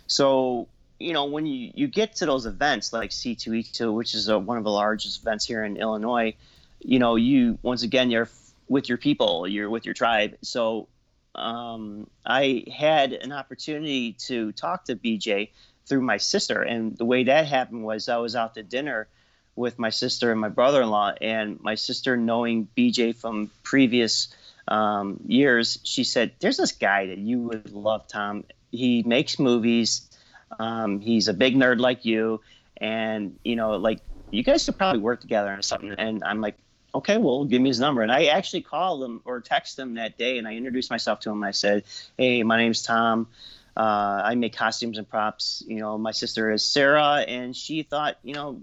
[0.07, 0.69] So
[0.99, 4.59] you know, when you, you get to those events like C2E2, which is a, one
[4.59, 6.35] of the largest events here in Illinois,
[6.81, 8.29] you know, you once again you're
[8.69, 10.37] with your people, you're with your tribe.
[10.43, 10.89] So
[11.35, 15.51] um, I had an opportunity to talk to BJ
[15.87, 19.09] through my sister, and the way that happened was I was out to dinner
[19.57, 24.35] with my sister and my brother-in-law, and my sister, knowing BJ from previous
[24.69, 28.45] um, years, she said, "There's this guy that you would love, Tom.
[28.71, 30.09] He makes movies.
[30.59, 32.41] Um, he's a big nerd like you,
[32.77, 36.57] and you know, like you guys could probably work together or something." And I'm like,
[36.95, 40.19] "Okay, well, give me his number." And I actually called him or texted him that
[40.19, 41.43] day, and I introduced myself to him.
[41.45, 41.85] I said,
[42.17, 43.29] "Hey, my name's Tom."
[43.77, 45.65] Uh, I make costumes and props.
[45.67, 48.61] You know, my sister is Sarah, and she thought, you know,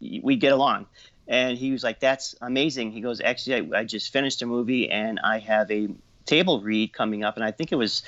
[0.00, 0.86] we get along.
[1.26, 4.90] And he was like, "That's amazing." He goes, "Actually, I, I just finished a movie,
[4.90, 5.88] and I have a
[6.24, 8.02] table read coming up, and I think it was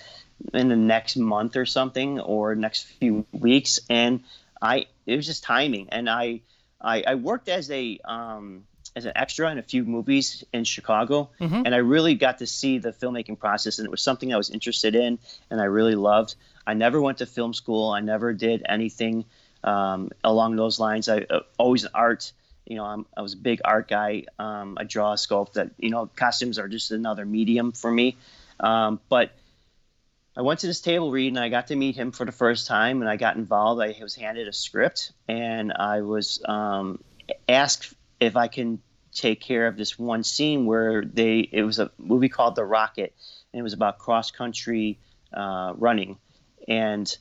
[0.55, 4.25] in the next month or something, or next few weeks." And
[4.63, 6.41] I, it was just timing, and I,
[6.81, 8.65] I, I worked as a um,
[8.97, 11.63] as an extra in a few movies in Chicago, mm-hmm.
[11.67, 14.51] and I really got to see the filmmaking process, and it was something I was
[14.51, 15.19] interested in,
[15.51, 16.35] and I really loved.
[16.67, 17.91] I never went to film school.
[17.91, 19.25] I never did anything
[19.65, 21.09] um, along those lines.
[21.09, 22.33] I uh, always art.
[22.67, 24.25] You know, I'm, i was a big art guy.
[24.39, 25.55] Um, I draw, sculpt.
[25.55, 28.17] That you know, costumes are just another medium for me.
[28.61, 29.33] Um, but
[30.37, 32.67] I went to this table read and I got to meet him for the first
[32.67, 33.83] time, and I got involved.
[33.83, 37.03] I was handed a script, and I was um,
[37.49, 38.81] asked if I can
[39.13, 43.15] take care of this one scene where they it was a movie called The Rocket,
[43.53, 44.99] and it was about cross country
[45.33, 46.19] uh, running,
[46.69, 47.17] and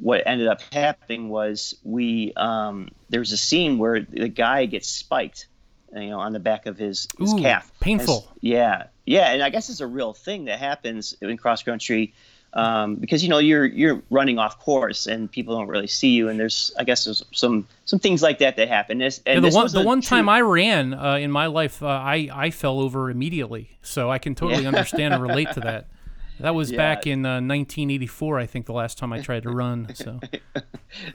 [0.00, 4.88] what ended up happening was we um, there was a scene where the guy gets
[4.88, 5.46] spiked,
[5.94, 7.70] you know, on the back of his, his Ooh, calf.
[7.80, 8.28] Painful.
[8.30, 12.14] And, yeah, yeah, and I guess it's a real thing that happens in cross country.
[12.52, 16.28] Um, because you know you're you're running off course and people don't really see you
[16.28, 18.98] and there's I guess there's some some things like that that happen.
[18.98, 20.16] This, and yeah, the one the one true...
[20.16, 24.18] time I ran uh, in my life uh, I I fell over immediately so I
[24.18, 24.68] can totally yeah.
[24.68, 25.86] understand and relate to that.
[26.40, 26.78] That was yeah.
[26.78, 29.94] back in uh, 1984, I think, the last time I tried to run.
[29.94, 30.20] So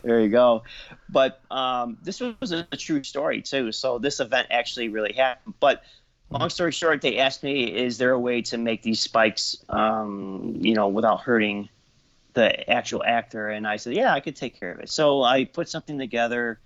[0.04, 0.64] there you go.
[1.10, 3.72] But um, this was a, a, true story too.
[3.72, 5.56] So this event actually really happened.
[5.60, 5.84] But
[6.30, 10.56] long story short, they asked me, "Is there a way to make these spikes, um,
[10.60, 11.70] you know, without hurting
[12.34, 15.46] the actual actor?" And I said, "Yeah, I could take care of it." So I
[15.46, 16.60] put something together.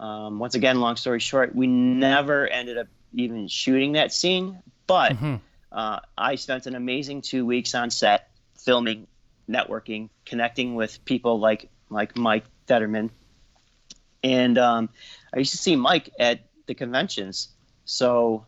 [0.00, 5.12] Um, once again, long story short, we never ended up even shooting that scene, but.
[5.12, 5.36] Mm-hmm
[5.72, 9.06] uh, I spent an amazing two weeks on set filming,
[9.48, 13.10] networking, connecting with people like like Mike Detterman,
[14.22, 14.88] and um,
[15.34, 17.48] I used to see Mike at the conventions.
[17.84, 18.46] So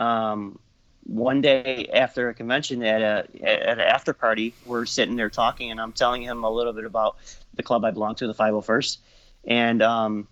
[0.00, 0.58] um,
[1.04, 5.70] one day after a convention at a at an after party, we're sitting there talking,
[5.70, 7.16] and I'm telling him a little bit about
[7.54, 8.98] the club I belong to, the 501st,
[9.46, 10.28] and um,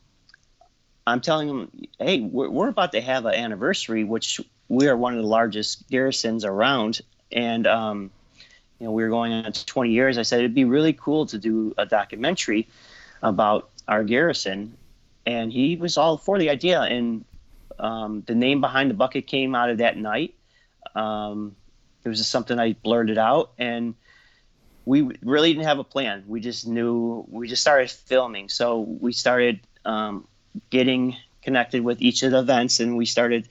[1.07, 4.41] I'm telling him, hey, we're, we're about to have an anniversary, which
[4.73, 8.11] we are one of the largest garrisons around, and um,
[8.79, 10.17] you know we were going on 20 years.
[10.17, 12.67] I said it'd be really cool to do a documentary
[13.23, 14.75] about our garrison,
[15.27, 16.81] and he was all for the idea.
[16.81, 17.27] And
[17.79, 20.35] um, the name behind the bucket came out of that night.
[20.95, 21.55] Um,
[22.03, 23.95] it was just something I blurted out, and
[24.87, 26.25] we really didn't have a plan.
[26.27, 28.49] We just knew we just started filming.
[28.49, 30.27] So we started um,
[30.71, 33.51] getting connected with each of the events, and we started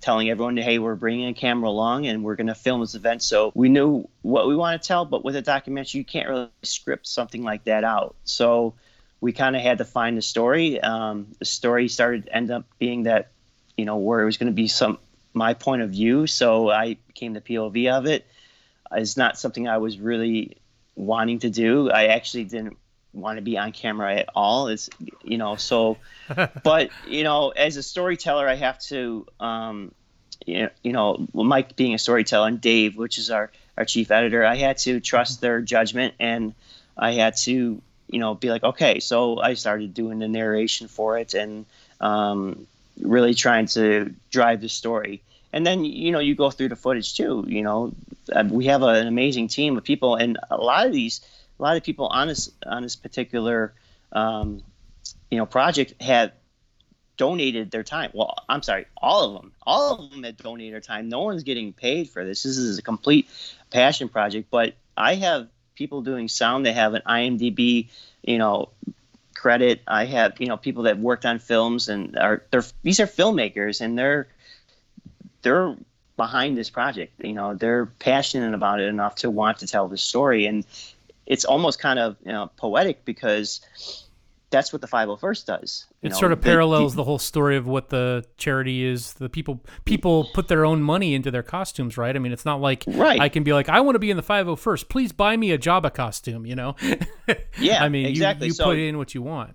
[0.00, 3.22] telling everyone, hey, we're bringing a camera along and we're going to film this event.
[3.22, 6.48] So we knew what we want to tell, but with a documentary, you can't really
[6.62, 8.16] script something like that out.
[8.24, 8.74] So
[9.20, 10.80] we kind of had to find the story.
[10.80, 13.30] Um, the story started end up being that,
[13.76, 14.98] you know, where it was going to be some
[15.32, 16.26] my point of view.
[16.26, 18.26] So I became the POV of it.
[18.92, 20.56] It's not something I was really
[20.96, 21.90] wanting to do.
[21.90, 22.76] I actually didn't
[23.12, 24.68] want to be on camera at all.
[24.68, 24.90] It's
[25.22, 25.98] you know so,
[26.62, 29.92] but you know as a storyteller, I have to um,
[30.46, 34.10] you know, you know Mike being a storyteller and Dave, which is our our chief
[34.10, 36.54] editor, I had to trust their judgment and
[36.96, 39.00] I had to you know be like okay.
[39.00, 41.66] So I started doing the narration for it and
[42.00, 42.66] um,
[43.00, 45.22] really trying to drive the story.
[45.52, 47.44] And then you know you go through the footage too.
[47.48, 47.92] You know
[48.32, 51.20] uh, we have an amazing team of people, and a lot of these
[51.60, 53.74] a lot of people on this on this particular
[54.12, 54.62] um,
[55.30, 56.32] you know project have
[57.16, 58.10] donated their time.
[58.14, 61.10] Well, I'm sorry, all of them, all of them have donated their time.
[61.10, 62.44] No one's getting paid for this.
[62.44, 63.28] This is a complete
[63.70, 64.48] passion project.
[64.50, 66.64] But I have people doing sound.
[66.64, 67.88] They have an IMDb,
[68.22, 68.70] you know,
[69.34, 69.82] credit.
[69.86, 73.82] I have you know people that worked on films and are they're these are filmmakers
[73.82, 74.28] and they're
[75.42, 75.76] they're
[76.16, 77.22] behind this project.
[77.22, 80.64] You know, they're passionate about it enough to want to tell the story and
[81.30, 83.60] it's almost kind of you know, poetic because
[84.50, 85.86] that's what the 501st does.
[86.02, 89.12] You it know, sort of parallels the, the, whole story of what the charity is.
[89.12, 92.16] The people people put their own money into their costumes, right?
[92.16, 93.20] I mean, it's not like right.
[93.20, 94.88] I can be like, I want to be in the 501st.
[94.88, 96.44] Please buy me a Jabba costume.
[96.44, 96.76] You know?
[97.60, 98.46] Yeah, I mean, exactly.
[98.46, 99.54] You, you so, put in what you want.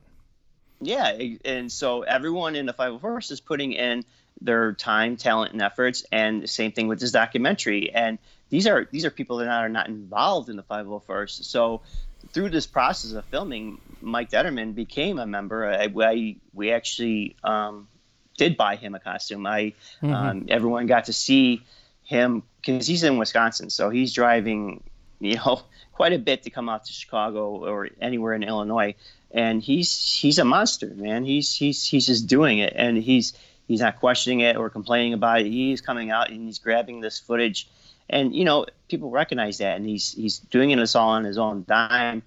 [0.79, 4.03] Yeah, and so everyone in the 501st is putting in
[4.39, 7.91] their time, talent, and efforts, and the same thing with this documentary.
[7.93, 8.17] And
[8.49, 11.45] these are these are people that are not involved in the 501st.
[11.45, 11.81] So
[12.33, 15.65] through this process of filming, Mike Detterman became a member.
[15.65, 17.87] I, I we actually um,
[18.37, 19.45] did buy him a costume.
[19.45, 20.13] I mm-hmm.
[20.13, 21.63] um, everyone got to see
[22.03, 24.83] him because he's in Wisconsin, so he's driving
[25.19, 25.61] you know
[25.93, 28.95] quite a bit to come out to Chicago or anywhere in Illinois,
[29.31, 31.25] and he's he's a monster, man.
[31.25, 33.33] He's he's he's just doing it, and he's
[33.67, 35.47] he's not questioning it or complaining about it.
[35.47, 37.67] He's coming out and he's grabbing this footage
[38.09, 41.65] and you know people recognize that, and he's he's doing it all on his own
[41.67, 42.23] dime,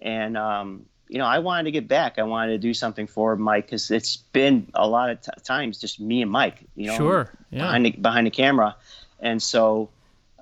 [0.00, 2.18] and um, you know I wanted to get back.
[2.18, 5.80] I wanted to do something for Mike because it's been a lot of t- times
[5.80, 7.60] just me and Mike, you know, sure, yeah.
[7.60, 8.76] behind the, behind the camera,
[9.20, 9.90] and so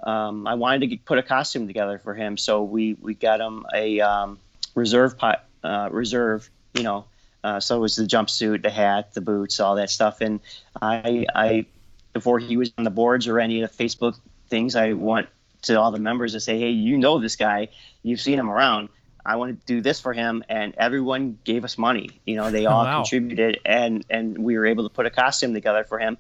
[0.02, 2.36] um, I wanted to get, put a costume together for him.
[2.36, 4.38] So we we got him a um,
[4.74, 7.04] reserve pot, uh, reserve, you know.
[7.44, 10.20] Uh, so it was the jumpsuit, the hat, the boots, all that stuff.
[10.20, 10.40] And
[10.82, 11.66] I, I,
[12.12, 15.28] before he was on the boards or any of the Facebook things I want
[15.62, 17.68] to all the members to say, hey, you know this guy,
[18.02, 18.88] you've seen him around.
[19.24, 22.10] I want to do this for him, and everyone gave us money.
[22.24, 23.02] You know, they all wow.
[23.02, 26.16] contributed, and and we were able to put a costume together for him,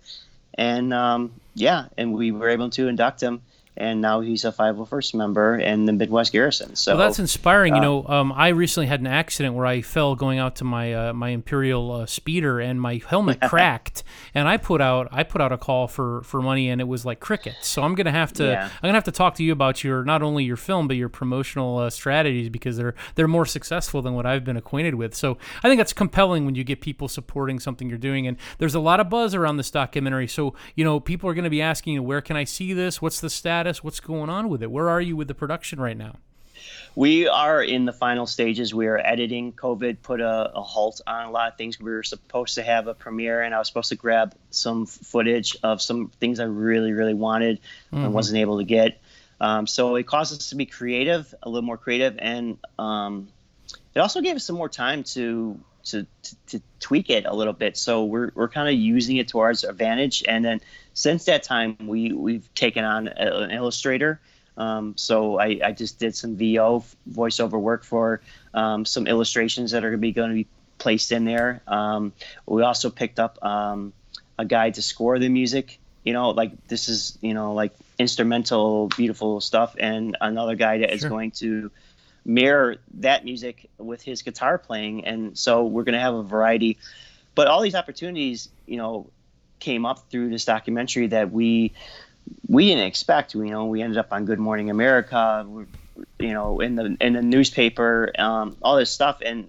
[0.54, 3.42] and um, yeah, and we were able to induct him
[3.76, 6.76] and now he's a 501st member in the Midwest Garrison.
[6.76, 7.74] So well, that's inspiring.
[7.74, 10.64] Uh, you know, um, I recently had an accident where I fell going out to
[10.64, 14.02] my uh, my Imperial uh, speeder, and my helmet cracked.
[14.34, 17.04] And I put out I put out a call for for money, and it was
[17.04, 17.68] like crickets.
[17.68, 18.64] So I'm gonna have to yeah.
[18.64, 21.08] I'm gonna have to talk to you about your not only your film but your
[21.08, 25.14] promotional uh, strategies because they're they're more successful than what I've been acquainted with.
[25.14, 28.74] So I think that's compelling when you get people supporting something you're doing, and there's
[28.74, 30.28] a lot of buzz around this documentary.
[30.28, 33.02] So you know, people are going to be asking, you where can I see this?
[33.02, 33.65] What's the status?
[33.66, 33.82] Status?
[33.82, 34.70] What's going on with it?
[34.70, 36.16] Where are you with the production right now?
[36.94, 38.72] We are in the final stages.
[38.72, 39.52] We are editing.
[39.52, 41.78] COVID put a, a, halt on a lot of things.
[41.80, 45.56] We were supposed to have a premiere, and I was supposed to grab some footage
[45.62, 47.58] of some things I really, really wanted
[47.92, 48.04] mm-hmm.
[48.04, 49.00] and wasn't able to get.
[49.40, 53.28] Um, so it caused us to be creative, a little more creative, and um,
[53.94, 57.52] it also gave us some more time to to, to, to tweak it a little
[57.52, 57.76] bit.
[57.76, 60.24] So we're, we're kind of using it to our advantage.
[60.26, 60.60] And then
[60.94, 64.20] since that time, we, we've taken on a, an illustrator.
[64.56, 68.20] Um, so I, I just did some VO voiceover work for
[68.54, 70.46] um, some illustrations that are going to be going to be
[70.78, 71.62] placed in there.
[71.66, 72.12] Um,
[72.46, 73.92] we also picked up um,
[74.38, 75.78] a guy to score the music.
[76.04, 80.88] You know, like this is you know like instrumental, beautiful stuff, and another guy that
[80.88, 80.96] sure.
[80.96, 81.70] is going to
[82.26, 85.04] mirror that music with his guitar playing.
[85.06, 86.78] And so we're going to have a variety.
[87.34, 89.10] But all these opportunities, you know,
[89.60, 91.72] came up through this documentary that we
[92.48, 93.34] we didn't expect.
[93.34, 95.46] You know, we ended up on Good Morning America,
[96.18, 99.48] you know, in the in the newspaper, um, all this stuff, and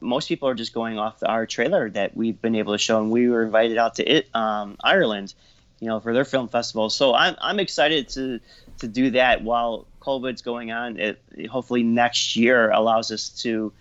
[0.00, 3.10] most people are just going off our trailer that we've been able to show, and
[3.10, 5.34] we were invited out to it um, Ireland,
[5.80, 6.88] you know, for their film festival.
[6.88, 8.40] So I'm I'm excited to
[8.78, 10.98] to do that while COVID's going on.
[10.98, 13.72] It hopefully next year allows us to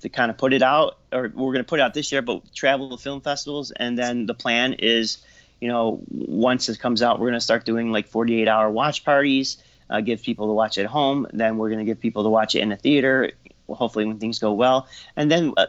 [0.00, 2.22] to kind of put it out, or we're going to put it out this year,
[2.22, 5.18] but travel to film festivals, and then the plan is,
[5.60, 9.04] you know, once it comes out, we're going to start doing like 48 hour watch
[9.04, 9.56] parties,
[9.88, 11.26] uh, give people to watch at home.
[11.32, 13.32] Then we're going to give people to watch it in a theater,
[13.68, 14.86] hopefully when things go well.
[15.16, 15.66] And then uh,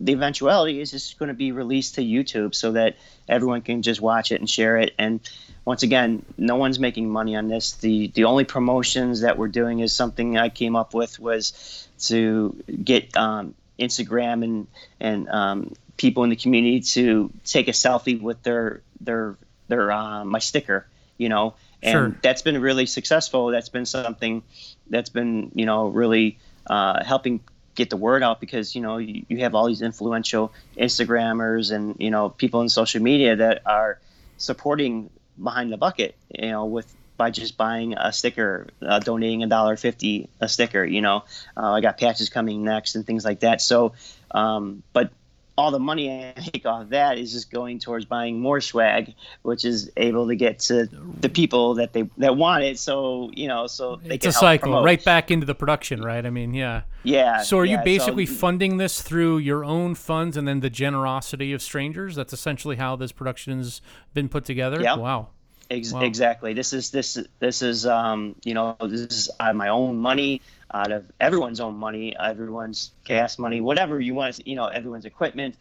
[0.00, 2.96] the eventuality is it's going to be released to YouTube so that
[3.28, 4.94] everyone can just watch it and share it.
[4.98, 5.20] And
[5.64, 7.72] once again, no one's making money on this.
[7.72, 12.62] The the only promotions that we're doing is something I came up with was to
[12.84, 14.66] get um, Instagram and
[15.00, 19.36] and um, people in the community to take a selfie with their their
[19.68, 20.86] their uh, my sticker,
[21.16, 22.16] you know, and sure.
[22.22, 23.48] that's been really successful.
[23.48, 24.42] That's been something
[24.88, 26.38] that's been you know really
[26.68, 27.40] uh, helping
[27.76, 31.96] get the word out because you know you, you have all these influential Instagrammers and
[31.98, 33.98] you know people in social media that are
[34.38, 35.10] supporting
[35.42, 39.76] behind the bucket, you know, with by just buying a sticker, uh, donating a dollar
[39.76, 40.84] fifty a sticker.
[40.84, 41.24] You know,
[41.56, 43.60] uh, I got patches coming next and things like that.
[43.60, 43.94] So,
[44.30, 45.10] um, but
[45.56, 49.64] all the money I make off that is just going towards buying more swag, which
[49.64, 50.86] is able to get to
[51.20, 52.78] the people that they that want it.
[52.78, 54.84] So you know, so they it's a cycle promote.
[54.84, 56.24] right back into the production, right?
[56.24, 57.42] I mean, yeah, yeah.
[57.42, 60.70] So are yeah, you basically so, funding this through your own funds and then the
[60.70, 62.16] generosity of strangers?
[62.16, 63.80] That's essentially how this production's
[64.14, 64.80] been put together.
[64.80, 64.96] Yeah.
[64.96, 65.28] Wow.
[65.70, 66.02] Ex- wow.
[66.02, 66.52] Exactly.
[66.52, 70.42] This is this this is um you know this is out my own money
[70.76, 75.56] out of everyone's own money, everyone's gas money, whatever you want, you know, everyone's equipment,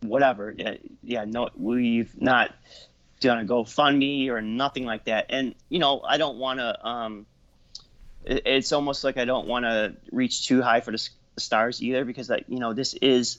[0.00, 0.52] whatever.
[0.56, 2.52] Yeah, yeah no, we've not
[3.20, 5.26] done a GoFundMe or nothing like that.
[5.30, 7.26] And, you know, I don't want to, um,
[8.24, 12.04] it, it's almost like I don't want to reach too high for the stars either
[12.04, 13.38] because, like, you know, this is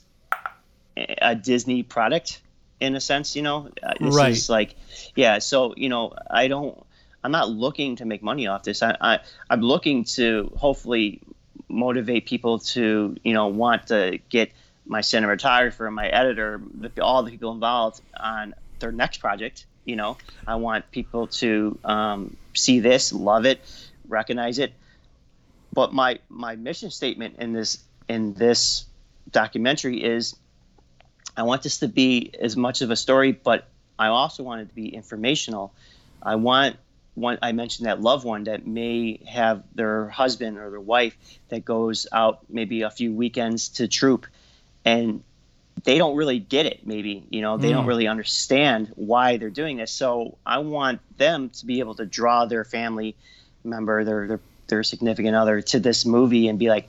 [0.96, 2.42] a Disney product
[2.80, 4.32] in a sense, you know, uh, this right.
[4.32, 4.76] is like,
[5.16, 5.40] yeah.
[5.40, 6.82] So, you know, I don't,
[7.24, 8.84] I'm not looking to make money off this.
[8.84, 9.20] I, I
[9.50, 11.22] I'm looking to hopefully
[11.70, 14.52] motivate people to you know want to get
[14.86, 16.62] my cinematographer, my editor,
[17.02, 19.66] all the people involved on their next project.
[19.86, 23.60] You know, I want people to um, see this, love it,
[24.08, 24.74] recognize it.
[25.74, 28.86] But my my mission statement in this in this
[29.32, 30.36] documentary is,
[31.36, 33.68] I want this to be as much of a story, but
[33.98, 35.74] I also want it to be informational.
[36.22, 36.78] I want
[37.16, 41.16] one I mentioned that loved one that may have their husband or their wife
[41.50, 44.26] that goes out maybe a few weekends to troop
[44.84, 45.24] and
[45.84, 47.74] they don't really get it maybe you know they mm.
[47.74, 49.92] don't really understand why they're doing this.
[49.92, 53.16] So i want them to be able to draw their family
[53.64, 56.88] member their their, their significant other to this movie and be like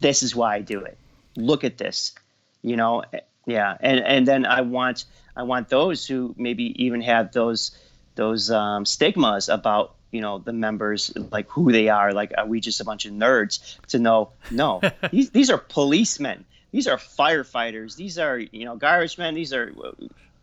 [0.00, 0.98] this is why i do it.
[1.36, 2.14] Look at this
[2.62, 3.04] you know
[3.46, 3.76] yeah.
[3.80, 5.04] And and then i want
[5.34, 7.76] i want those who maybe even have those
[8.14, 12.12] those um, stigmas about you know the members like who they are.
[12.12, 14.30] Like are we just a bunch of nerds to know?
[14.50, 14.80] No.
[15.10, 16.44] These, these are policemen.
[16.70, 17.96] These are firefighters.
[17.96, 19.34] These are you know garbage men.
[19.34, 19.72] These are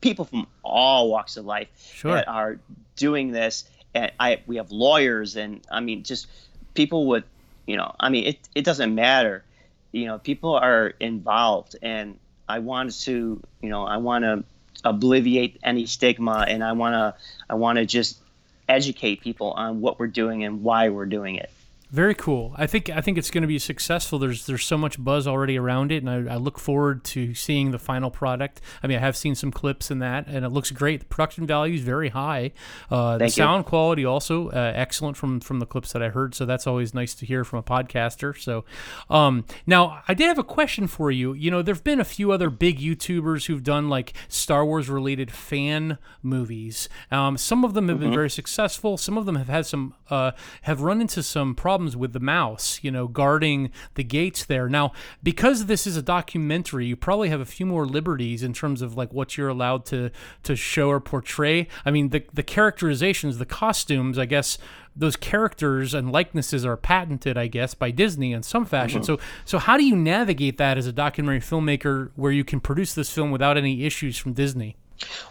[0.01, 2.13] people from all walks of life sure.
[2.13, 2.59] that are
[2.95, 3.65] doing this.
[3.93, 6.27] And i we have lawyers and i mean just
[6.75, 7.23] people with
[7.65, 9.43] you know i mean it, it doesn't matter.
[9.91, 11.75] You know people are involved.
[11.81, 12.17] And
[12.47, 14.43] i want to you know i want to
[14.83, 17.15] obliviate any stigma and I want to
[17.49, 18.19] I want to just
[18.67, 21.51] educate people on what we're doing and why we're doing it.
[21.91, 22.53] Very cool.
[22.55, 24.19] I think I think it's going to be successful.
[24.19, 27.71] There's there's so much buzz already around it, and I, I, look forward to seeing
[27.71, 28.61] the final product.
[28.83, 30.99] I mean, I have seen some clips in that, and it looks great.
[30.99, 32.51] The production value is very high.
[32.91, 33.69] Uh, the sound you.
[33.69, 36.35] quality also uh, excellent from from the clips that I heard.
[36.35, 38.39] So that's always nice to hear from a podcaster.
[38.39, 38.65] So
[39.09, 41.33] um, now I did have a question for you.
[41.33, 45.31] You know, there've been a few other big YouTubers who've done like Star Wars related
[45.31, 46.87] fan movies.
[47.09, 48.05] Um, some of them have mm-hmm.
[48.05, 48.95] been very successful.
[48.95, 52.19] Some of them have had some uh, have run into some problems problems with the
[52.19, 54.67] mouse, you know, guarding the gates there.
[54.67, 54.91] Now,
[55.23, 58.97] because this is a documentary, you probably have a few more liberties in terms of
[58.97, 60.11] like what you're allowed to
[60.43, 61.69] to show or portray.
[61.85, 64.57] I mean, the the characterizations, the costumes, I guess
[64.93, 69.01] those characters and likenesses are patented, I guess, by Disney in some fashion.
[69.01, 69.15] Mm-hmm.
[69.15, 72.93] So, so how do you navigate that as a documentary filmmaker, where you can produce
[72.93, 74.75] this film without any issues from Disney?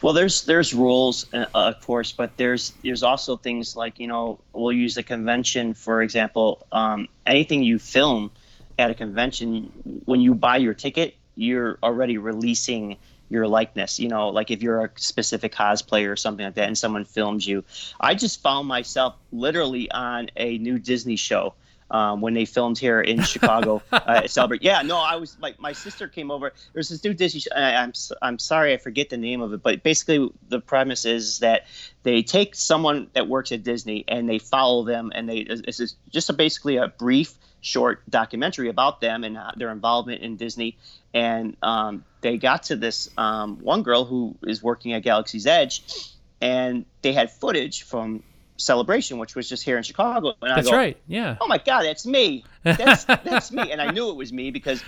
[0.03, 4.41] Well, there's there's rules, uh, of course, but there's there's also things like you know
[4.53, 6.67] we'll use a convention for example.
[6.73, 8.31] Um, anything you film
[8.79, 9.73] at a convention,
[10.05, 12.97] when you buy your ticket, you're already releasing
[13.29, 13.99] your likeness.
[13.99, 17.47] You know, like if you're a specific cosplayer or something like that, and someone films
[17.47, 17.65] you.
[18.01, 21.55] I just found myself literally on a new Disney show
[21.91, 24.63] um, when they filmed here in Chicago uh, Celebrate.
[24.63, 26.53] Yeah, no, I was like my sister came over.
[26.73, 27.41] There's this new Disney.
[27.41, 31.41] Show, I'm I'm sorry, I forget the name of it, but basically the premise is
[31.41, 31.67] that
[32.03, 35.97] they take someone that works at Disney and they follow them, and they this is
[36.11, 40.77] just a, basically a brief, short documentary about them and their involvement in Disney.
[41.15, 45.83] And um, they got to this um, one girl who is working at Galaxy's Edge
[46.41, 48.23] and they had footage from
[48.59, 50.35] Celebration, which was just here in Chicago.
[50.43, 50.97] And that's I go, right.
[51.07, 51.37] Yeah.
[51.41, 52.45] Oh my God, that's me.
[52.63, 53.73] That's that's me.
[53.73, 54.83] And I knew it was me because,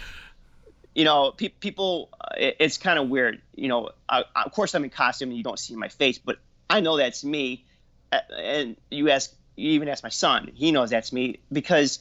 [0.95, 2.11] you know, pe- people.
[2.21, 3.41] Uh, it, it's kind of weird.
[3.55, 6.39] You know, I, of course I'm in costume and you don't see my face, but
[6.69, 7.65] I know that's me.
[8.13, 12.01] And you ask, you even ask my son, he knows that's me because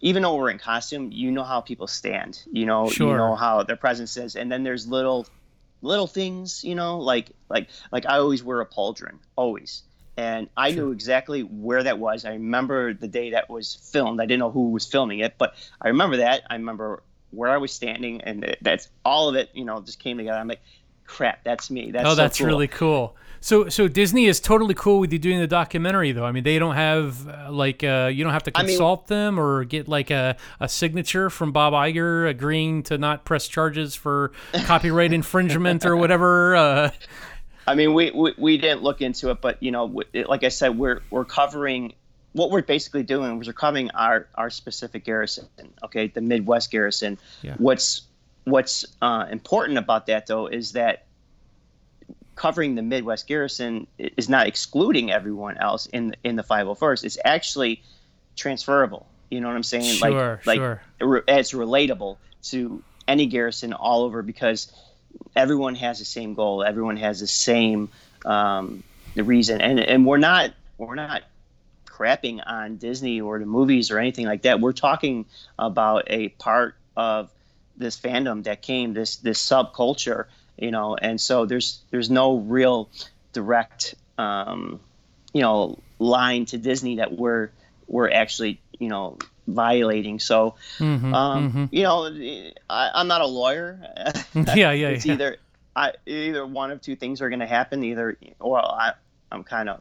[0.00, 2.40] even though we're in costume, you know how people stand.
[2.52, 3.08] You know, sure.
[3.10, 5.26] you know how their presence is, and then there's little,
[5.82, 6.62] little things.
[6.62, 9.82] You know, like like like I always wear a pauldron, always,
[10.18, 10.86] and I sure.
[10.86, 12.24] knew exactly where that was.
[12.24, 14.20] I remember the day that was filmed.
[14.20, 16.42] I didn't know who was filming it, but I remember that.
[16.50, 19.48] I remember where I was standing, and that's all of it.
[19.54, 20.36] You know, just came together.
[20.36, 20.60] I'm like,
[21.06, 21.92] crap, that's me.
[21.92, 22.48] That's oh, so that's cool.
[22.48, 23.16] really cool.
[23.40, 26.24] So, so Disney is totally cool with you doing the documentary, though.
[26.24, 29.20] I mean, they don't have uh, like uh, you don't have to consult I mean,
[29.20, 33.94] them or get like a, a signature from Bob Iger agreeing to not press charges
[33.94, 34.32] for
[34.64, 36.56] copyright infringement or whatever.
[36.56, 36.90] Uh,
[37.68, 40.78] I mean, we, we, we didn't look into it, but you know, like I said,
[40.78, 41.92] we're we're covering
[42.32, 45.48] what we're basically doing is we're covering our our specific garrison.
[45.84, 47.18] Okay, the Midwest garrison.
[47.42, 47.56] Yeah.
[47.58, 48.02] What's
[48.44, 51.04] what's uh, important about that though is that
[52.36, 57.04] covering the Midwest Garrison is not excluding everyone else in in the 501st.
[57.04, 57.82] It's actually
[58.34, 59.06] transferable.
[59.30, 59.96] You know what I'm saying?
[59.96, 60.82] Sure, like, sure.
[61.00, 64.72] Like it's relatable to any garrison all over because
[65.34, 66.62] everyone has the same goal.
[66.62, 67.88] Everyone has the same
[68.24, 68.82] um,
[69.14, 71.22] the reason, and and we're not we're not
[71.86, 74.60] crapping on Disney or the movies or anything like that.
[74.60, 75.26] We're talking
[75.58, 77.30] about a part of
[77.78, 80.26] this fandom that came this this subculture
[80.58, 82.90] you know and so there's there's no real
[83.32, 84.80] direct um,
[85.32, 87.50] you know line to disney that we're
[87.86, 89.16] we're actually you know
[89.48, 91.64] violating so mm-hmm, um, mm-hmm.
[91.70, 92.06] you know
[92.68, 93.80] I, am not a lawyer
[94.34, 95.14] yeah yeah it's yeah.
[95.14, 95.36] either
[95.74, 98.92] I, either one of two things are going to happen either or I,
[99.32, 99.80] i'm kind of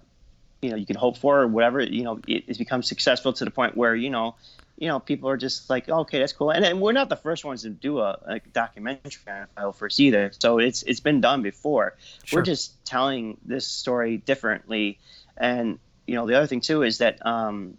[0.62, 3.46] you know you can hope for or whatever you know it, it's become successful to
[3.46, 4.36] the point where you know
[4.78, 6.52] you know, people are just like, oh, okay, that's cool.
[6.52, 10.32] And, and we're not the first ones to do a, a documentary on 501st either.
[10.40, 11.96] So it's it's been done before.
[12.24, 12.40] Sure.
[12.40, 15.00] We're just telling this story differently.
[15.36, 17.78] And you know, the other thing too is that um,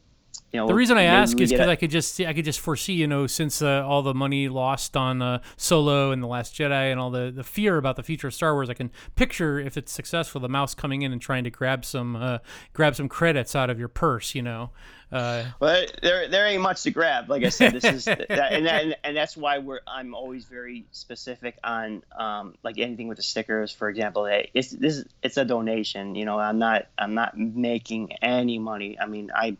[0.52, 2.94] you know, the reason I ask is because I could just I could just foresee,
[2.94, 6.90] you know, since uh, all the money lost on uh, Solo and the Last Jedi
[6.90, 9.76] and all the, the fear about the future of Star Wars, I can picture if
[9.76, 12.38] it's successful, the mouse coming in and trying to grab some uh,
[12.72, 14.70] grab some credits out of your purse, you know.
[15.10, 17.30] Uh, well, there there ain't much to grab.
[17.30, 20.86] Like I said, this is that, and, that, and that's why we're I'm always very
[20.92, 24.26] specific on um, like anything with the stickers, for example.
[24.52, 26.14] It's this it's a donation.
[26.14, 28.98] You know, I'm not I'm not making any money.
[28.98, 29.56] I mean, I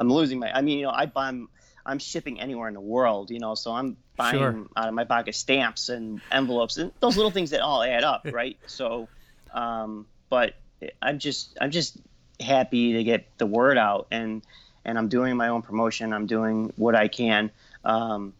[0.00, 0.50] I'm losing my.
[0.52, 1.28] I mean, you know, I buy.
[1.28, 1.48] I'm,
[1.86, 4.66] I'm shipping anywhere in the world, you know, so I'm buying Sure.
[4.76, 8.22] out of my pocket stamps and envelopes and those little things that all add up,
[8.32, 8.58] right?
[8.66, 9.08] So,
[9.54, 10.54] um, but
[11.00, 11.96] I'm just I'm just
[12.38, 14.42] happy to get the word out and
[14.84, 16.12] and I'm doing my own promotion.
[16.12, 17.50] I'm doing what I can.
[17.84, 18.34] Um,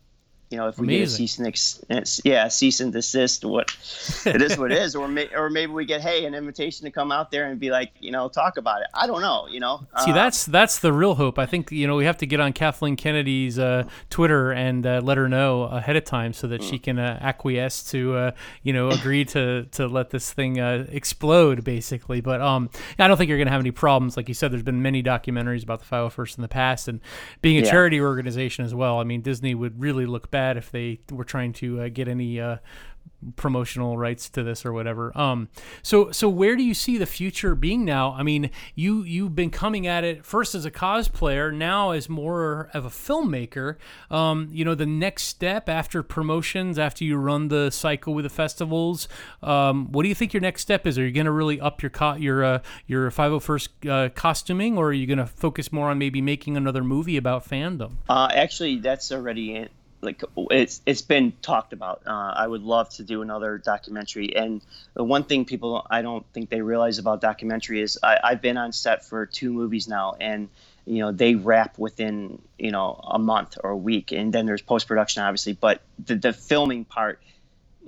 [0.51, 3.71] you know, if we get a cease and ex- yeah, cease and desist, what
[4.27, 6.91] it is, what it is, or may, or maybe we get hey an invitation to
[6.91, 8.89] come out there and be like, you know, talk about it.
[8.95, 9.87] I don't know, you know.
[10.05, 11.39] See, Uh, that's that's the real hope.
[11.39, 15.01] I think you know we have to get on Kathleen Kennedy's uh, Twitter and uh,
[15.05, 18.31] let her know ahead of time so that she can uh, acquiesce to uh,
[18.63, 22.21] you know agree to to let this thing uh, explode basically.
[22.21, 24.17] But um, I don't think you're gonna have any problems.
[24.17, 27.01] Like you said, there's been many documentaries about the 501st in the past, and
[27.41, 27.71] being a Yeah.
[27.71, 28.99] charity organization as well.
[28.99, 32.41] I mean, Disney would really look bad if they were trying to uh, get any.
[32.41, 32.57] Uh,
[33.37, 35.17] promotional rights to this or whatever.
[35.17, 35.49] Um,
[35.83, 38.13] so so where do you see the future being now?
[38.13, 42.71] I mean, you you've been coming at it first as a cosplayer, now as more
[42.73, 43.77] of a filmmaker.
[44.11, 48.31] Um, you know, the next step after promotions, after you run the cycle with the
[48.31, 49.09] festivals,
[49.43, 50.99] um, what do you think your next step is?
[50.99, 54.89] Are you going to really up your co- your uh, your 501st uh, costuming, or
[54.89, 57.93] are you going to focus more on maybe making another movie about fandom?
[58.09, 59.69] Uh, actually, that's already
[60.03, 62.03] like it's it's been talked about.
[62.07, 64.35] Uh, I would love to do another documentary.
[64.35, 64.63] And
[64.95, 68.57] the one thing people I don't think they realize about documentary is I, I've been
[68.57, 70.49] on set for two movies now, and
[70.87, 74.63] you know they wrap within you know a month or a week, and then there's
[74.63, 77.21] post production obviously, but the, the filming part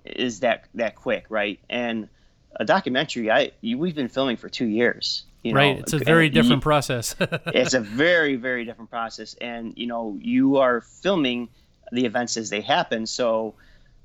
[0.05, 1.61] is that that quick, right?
[1.71, 2.09] And
[2.57, 5.25] a documentary, I you, we've been filming for two years.
[5.43, 7.17] You know, right, it's a very and you- different process.
[7.21, 11.49] it's a very very different process and you know you are filming
[11.93, 13.07] the events as they happen.
[13.07, 13.55] So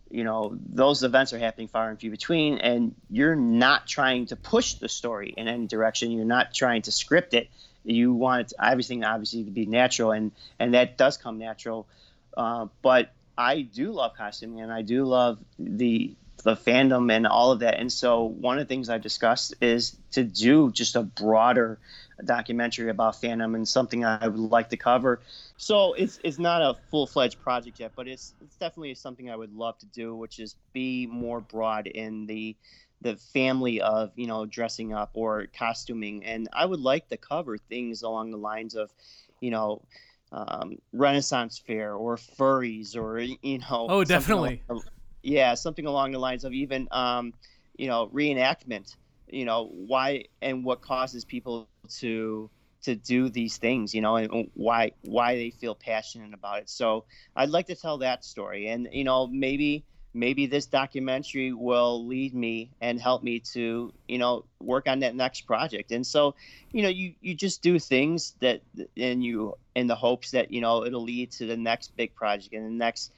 [0.10, 4.36] you know those events are happening far and few between and you're not trying to
[4.38, 6.12] push the story in any direction.
[6.12, 7.50] You're not trying to script it.
[7.84, 11.88] You want everything obviously to be natural and and that does come natural.
[12.36, 17.52] Uh, but i do love costuming and i do love the the fandom and all
[17.52, 17.80] of that.
[17.80, 21.80] And so one of the things I discussed is to do just a broader
[22.26, 25.22] documentary about fandom and something I would like to cover.
[25.58, 29.36] So it's it's not a full fledged project yet, but it's it's definitely something I
[29.36, 32.56] would love to do, which is be more broad in the
[33.02, 37.58] the family of you know dressing up or costuming, and I would like to cover
[37.58, 38.92] things along the lines of,
[39.40, 39.82] you know.
[40.30, 44.84] Um, Renaissance fair or furries or you know oh definitely along,
[45.24, 47.34] yeah something along the lines of even um,
[47.78, 48.94] you know reenactment
[49.30, 52.50] you know why and what causes people to
[52.84, 56.70] to do these things you know and why why they feel passionate about it.
[56.70, 58.68] So i'd like to tell that story.
[58.68, 64.18] And you know maybe maybe this documentary will lead me and help me to you
[64.18, 65.92] know work on that next project.
[65.92, 66.36] And so
[66.72, 68.62] you know you you just do things that
[68.96, 72.54] and you in the hopes that you know it'll lead to the next big project
[72.54, 73.12] and the next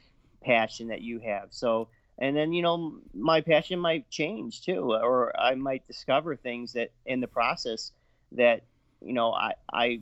[0.43, 1.49] passion that you have.
[1.51, 1.89] So
[2.19, 6.91] and then you know my passion might change too or i might discover things that
[7.05, 7.91] in the process
[8.33, 8.63] that
[9.01, 10.01] you know i i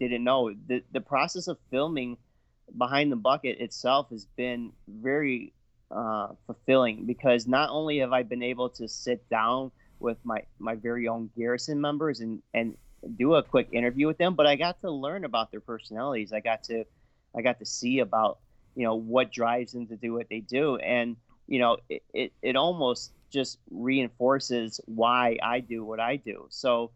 [0.00, 0.52] didn't know.
[0.66, 2.16] The the process of filming
[2.76, 5.52] behind the bucket itself has been very
[5.90, 10.74] uh, fulfilling because not only have i been able to sit down with my my
[10.74, 12.76] very own garrison members and and
[13.16, 16.32] do a quick interview with them but i got to learn about their personalities.
[16.32, 16.84] I got to
[17.36, 18.38] i got to see about
[18.74, 20.76] you know what drives them to do what they do.
[20.76, 21.16] And
[21.46, 26.46] you know, it, it, it almost just reinforces why I do what I do.
[26.48, 26.92] So,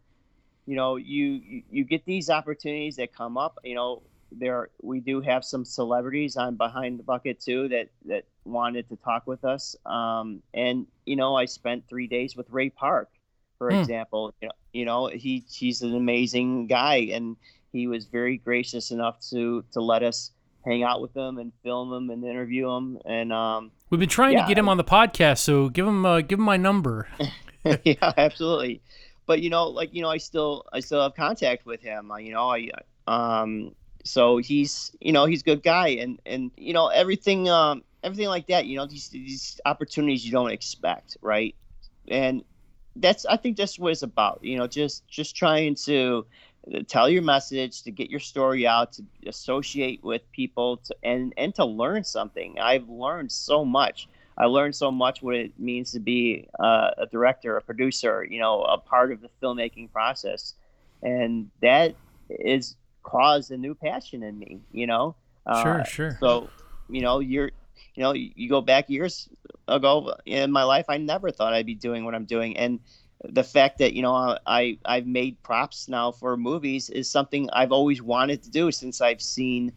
[0.65, 4.01] you know, you, you, get these opportunities that come up, you know,
[4.31, 8.95] there we do have some celebrities on behind the bucket too that that wanted to
[8.97, 13.09] talk with us um, and you know i spent three days with Ray Park
[13.57, 13.77] for hmm.
[13.77, 17.37] example you know, you know he he's an amazing guy and
[17.71, 20.31] he was very gracious enough to to let us
[20.65, 24.33] hang out with him and film him and interview him and um, We've been trying
[24.33, 24.41] yeah.
[24.41, 27.07] to get him on the podcast, so give him uh, give him my number.
[27.83, 28.81] yeah, absolutely.
[29.25, 32.11] But you know, like you know, I still I still have contact with him.
[32.19, 32.69] You know, I
[33.07, 37.83] um so he's you know he's a good guy and and you know everything um
[38.03, 38.65] everything like that.
[38.65, 41.55] You know these these opportunities you don't expect, right?
[42.07, 42.43] And
[42.95, 44.39] that's I think that's what it's about.
[44.43, 46.25] You know, just just trying to
[46.87, 51.53] tell your message, to get your story out, to associate with people, to, and and
[51.55, 52.57] to learn something.
[52.59, 54.07] I've learned so much.
[54.37, 58.39] I learned so much what it means to be uh, a director, a producer, you
[58.39, 60.55] know, a part of the filmmaking process,
[61.01, 61.95] and that
[62.29, 64.59] is caused a new passion in me.
[64.71, 65.15] You know,
[65.45, 66.17] uh, sure, sure.
[66.19, 66.49] So,
[66.89, 67.51] you know, you're,
[67.95, 69.29] you know, you go back years
[69.67, 72.79] ago in my life, I never thought I'd be doing what I'm doing, and
[73.23, 77.71] the fact that you know I I've made props now for movies is something I've
[77.71, 79.71] always wanted to do since I've seen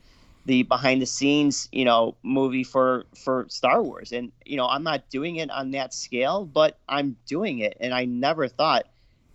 [0.47, 4.83] the behind the scenes you know movie for for Star Wars and you know I'm
[4.83, 8.87] not doing it on that scale but I'm doing it and I never thought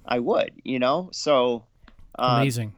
[0.05, 1.65] I would you know so
[2.17, 2.73] uh, amazing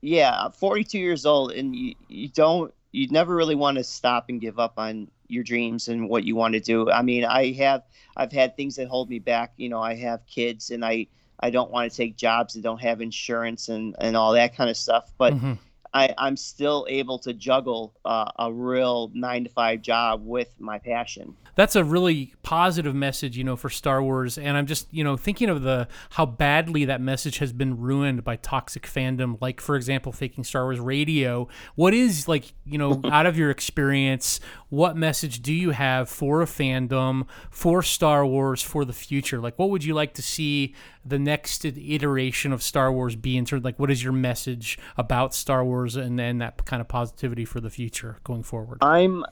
[0.00, 4.40] yeah 42 years old and you, you don't you never really want to stop and
[4.40, 6.90] give up on your dreams and what you want to do.
[6.90, 7.82] I mean, I have
[8.16, 9.52] I've had things that hold me back.
[9.56, 11.06] You know, I have kids and I
[11.40, 14.70] I don't want to take jobs that don't have insurance and and all that kind
[14.70, 15.12] of stuff.
[15.18, 15.52] But mm-hmm.
[15.94, 20.78] I, I'm still able to juggle uh, a real nine to five job with my
[20.78, 21.34] passion.
[21.54, 24.38] That's a really positive message, you know, for Star Wars.
[24.38, 28.22] And I'm just, you know, thinking of the how badly that message has been ruined
[28.22, 29.38] by toxic fandom.
[29.40, 31.48] Like, for example, faking Star Wars radio.
[31.74, 36.42] What is like, you know, out of your experience, what message do you have for
[36.42, 39.40] a fandom, for Star Wars, for the future?
[39.40, 40.76] Like, what would you like to see
[41.08, 45.34] the next iteration of Star Wars be in terms like what is your message about
[45.34, 48.78] Star Wars and then that kind of positivity for the future going forward?
[48.82, 49.24] I'm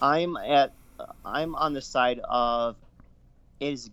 [0.00, 0.72] I'm at
[1.24, 2.76] I'm on the side of
[3.58, 3.90] it is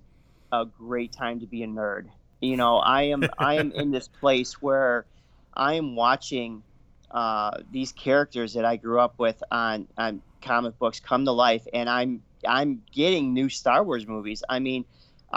[0.52, 2.08] a great time to be a nerd.
[2.42, 5.06] You know, I am I am in this place where
[5.54, 6.64] I am watching
[7.12, 11.66] uh, these characters that I grew up with on on comic books come to life,
[11.74, 14.44] and I'm I'm getting new Star Wars movies.
[14.48, 14.86] I mean,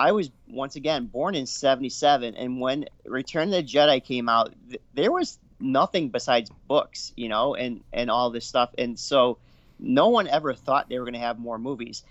[0.01, 4.55] I was once again born in '77, and when Return of the Jedi came out,
[4.71, 9.37] th- there was nothing besides books, you know, and and all this stuff, and so
[9.79, 12.03] no one ever thought they were going to have more movies.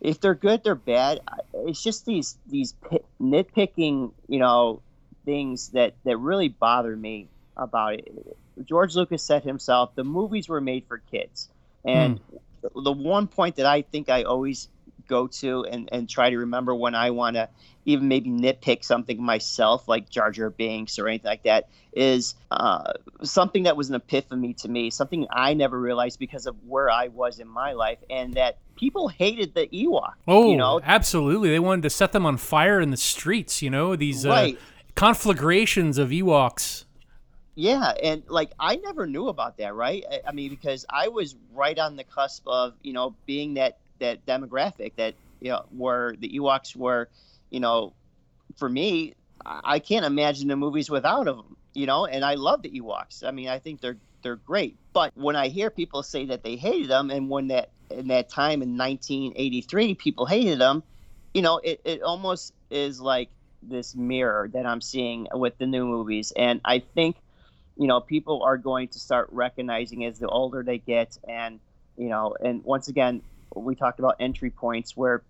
[0.00, 1.20] If they're good, they're bad.
[1.52, 2.72] It's just these these
[3.20, 4.80] nitpicking, you know,
[5.26, 7.28] things that that really bother me
[7.58, 8.36] about it.
[8.64, 11.50] George Lucas said himself, the movies were made for kids,
[11.84, 12.84] and mm.
[12.84, 14.68] the one point that I think I always
[15.08, 17.48] go to and, and try to remember when I want to
[17.86, 22.92] even maybe nitpick something myself, like Jar Jar Binks or anything like that, is uh,
[23.22, 27.08] something that was an epiphany to me, something I never realized because of where I
[27.08, 30.14] was in my life, and that people hated the Ewok.
[30.26, 30.80] Oh, you know?
[30.82, 31.50] absolutely.
[31.50, 34.56] They wanted to set them on fire in the streets, you know, these right.
[34.56, 34.60] uh,
[34.94, 36.84] conflagrations of Ewoks.
[37.56, 40.04] Yeah, and like I never knew about that, right?
[40.10, 43.78] I, I mean, because I was right on the cusp of you know being that
[44.04, 47.08] that demographic that you know where the Ewoks were,
[47.50, 47.92] you know,
[48.56, 52.70] for me, I can't imagine the movies without them, you know, and I love the
[52.70, 53.24] Ewoks.
[53.24, 54.76] I mean, I think they're they're great.
[54.92, 58.28] But when I hear people say that they hated them, and when that in that
[58.28, 60.82] time in 1983 people hated them,
[61.32, 63.28] you know, it, it almost is like
[63.62, 67.16] this mirror that I'm seeing with the new movies, and I think
[67.76, 71.60] you know people are going to start recognizing as the older they get and
[71.96, 73.22] you know and once again
[73.62, 75.24] we talked about entry points where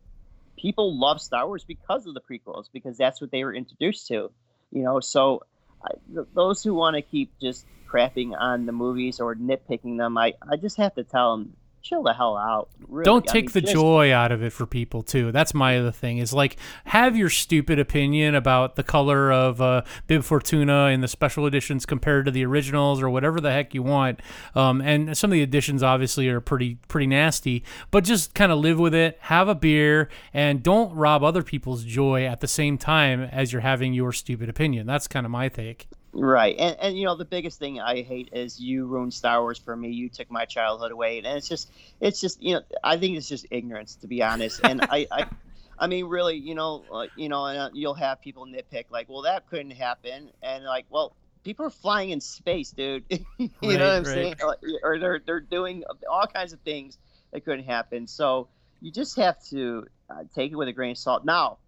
[0.58, 4.30] people love Star Wars because of the prequels because that's what they were introduced to,
[4.70, 5.00] you know.
[5.00, 5.42] So
[5.82, 10.16] I, th- those who want to keep just crapping on the movies or nitpicking them,
[10.16, 12.70] I, I just have to tell them chill the hell out.
[12.88, 13.04] Really.
[13.04, 15.30] Don't I take mean, the just- joy out of it for people too.
[15.30, 16.18] That's my other thing.
[16.18, 16.56] Is like
[16.86, 21.84] have your stupid opinion about the color of uh, Bib Fortuna in the special editions
[21.86, 24.20] compared to the originals or whatever the heck you want.
[24.54, 27.62] Um, and some of the editions obviously are pretty pretty nasty.
[27.90, 29.18] But just kind of live with it.
[29.20, 33.60] Have a beer and don't rob other people's joy at the same time as you're
[33.60, 34.86] having your stupid opinion.
[34.86, 35.86] That's kind of my take.
[36.16, 39.58] Right, and and you know the biggest thing I hate is you ruined Star Wars
[39.58, 39.90] for me.
[39.90, 43.28] You took my childhood away, and it's just it's just you know I think it's
[43.28, 44.60] just ignorance to be honest.
[44.62, 45.26] And I, I
[45.78, 49.08] I mean really you know uh, you know and uh, you'll have people nitpick like
[49.08, 53.04] well that couldn't happen, and like well people are flying in space, dude.
[53.38, 54.30] you Right, know what I'm right.
[54.30, 54.36] saying?
[54.46, 56.96] Like, Or they're they're doing all kinds of things
[57.32, 58.06] that couldn't happen.
[58.06, 58.48] So
[58.80, 61.24] you just have to uh, take it with a grain of salt.
[61.24, 61.58] Now,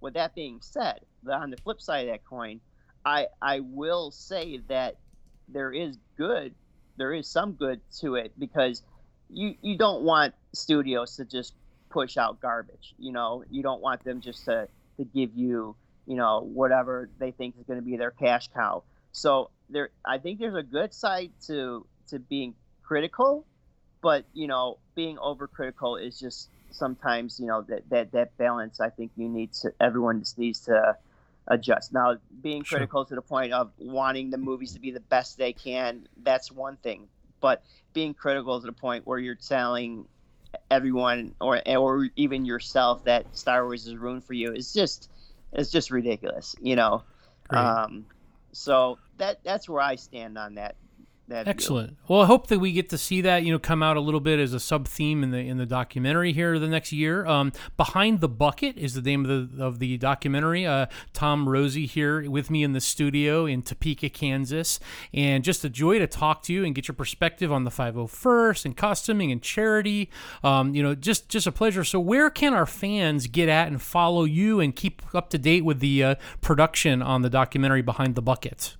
[0.00, 2.60] with that being said, on the flip side of that coin.
[3.06, 4.96] I I will say that
[5.48, 6.54] there is good,
[6.96, 8.82] there is some good to it because
[9.30, 11.54] you you don't want studios to just
[11.88, 12.94] push out garbage.
[12.98, 15.76] You know, you don't want them just to to give you
[16.06, 18.82] you know whatever they think is going to be their cash cow.
[19.12, 23.46] So there, I think there's a good side to to being critical,
[24.02, 28.80] but you know, being overcritical is just sometimes you know that that that balance.
[28.80, 30.96] I think you need to everyone just needs to
[31.48, 31.92] adjust.
[31.92, 32.78] Now, being Sure.
[32.78, 36.50] critical to the point of wanting the movies to be the best they can, that's
[36.50, 37.08] one thing.
[37.40, 40.08] But being critical to the point where you're telling
[40.70, 45.10] everyone or or even yourself that Star Wars is ruined for you is just
[45.52, 47.04] it's just ridiculous, you know.
[47.50, 47.76] Right.
[47.86, 48.06] Um,
[48.52, 50.76] so that that's where I stand on that.
[51.28, 51.48] That.
[51.48, 51.96] Excellent.
[52.06, 54.20] Well, I hope that we get to see that you know come out a little
[54.20, 57.26] bit as a sub theme in the in the documentary here the next year.
[57.26, 60.64] Um, Behind the Bucket is the name of the of the documentary.
[60.66, 64.78] Uh, Tom Rosie here with me in the studio in Topeka, Kansas,
[65.12, 68.64] and just a joy to talk to you and get your perspective on the 501st
[68.64, 70.08] and costuming and charity.
[70.44, 71.82] Um, you know, just just a pleasure.
[71.82, 75.64] So, where can our fans get at and follow you and keep up to date
[75.64, 78.76] with the uh, production on the documentary Behind the Bucket?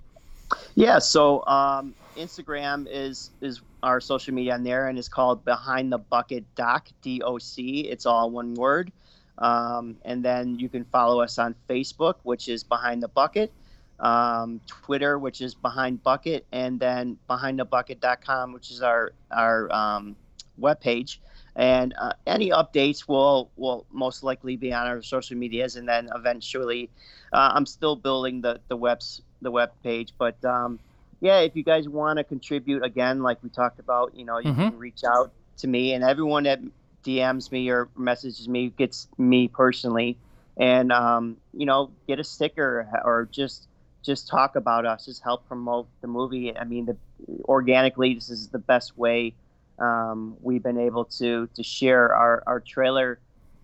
[0.77, 5.93] Yeah, so um, Instagram is is our social media on there, and it's called Behind
[5.93, 7.81] the Bucket Doc D O C.
[7.81, 8.93] It's all one word.
[9.39, 13.53] Um, and then you can follow us on Facebook, which is Behind the Bucket,
[14.01, 20.17] um, Twitter, which is Behind Bucket, and then BehindTheBucket.com, which is our our um,
[20.61, 21.19] webpage.
[21.55, 26.09] And uh, any updates will will most likely be on our social medias, and then
[26.15, 26.91] eventually,
[27.33, 30.79] uh, I'm still building the the webs the web page, but um,
[31.27, 34.55] yeah, if you guys want to contribute again, like we talked about, you know, you
[34.55, 34.73] Mhm.
[34.73, 36.61] can reach out to me, and everyone that
[37.05, 40.19] DMs me or messages me gets me personally,
[40.59, 43.69] and um, you know, get a sticker or just
[44.05, 46.57] just talk about us, just help promote the movie.
[46.57, 46.97] I mean, the
[47.45, 49.35] organically, this is the best way
[49.79, 53.21] um, we've been able to to share our our trailer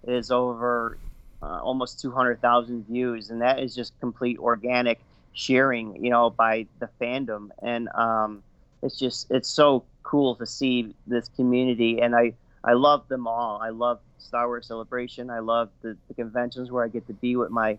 [0.06, 0.98] is over
[1.42, 5.00] uh, almost 200,000 views, and that is just complete organic
[5.33, 8.43] sharing, you know, by the fandom, and um,
[8.83, 13.61] it's just it's so cool to see this community, and I I love them all.
[13.62, 15.30] I love Star Wars Celebration.
[15.30, 17.78] I love the, the conventions where I get to be with my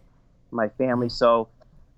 [0.52, 1.10] my family.
[1.10, 1.50] So,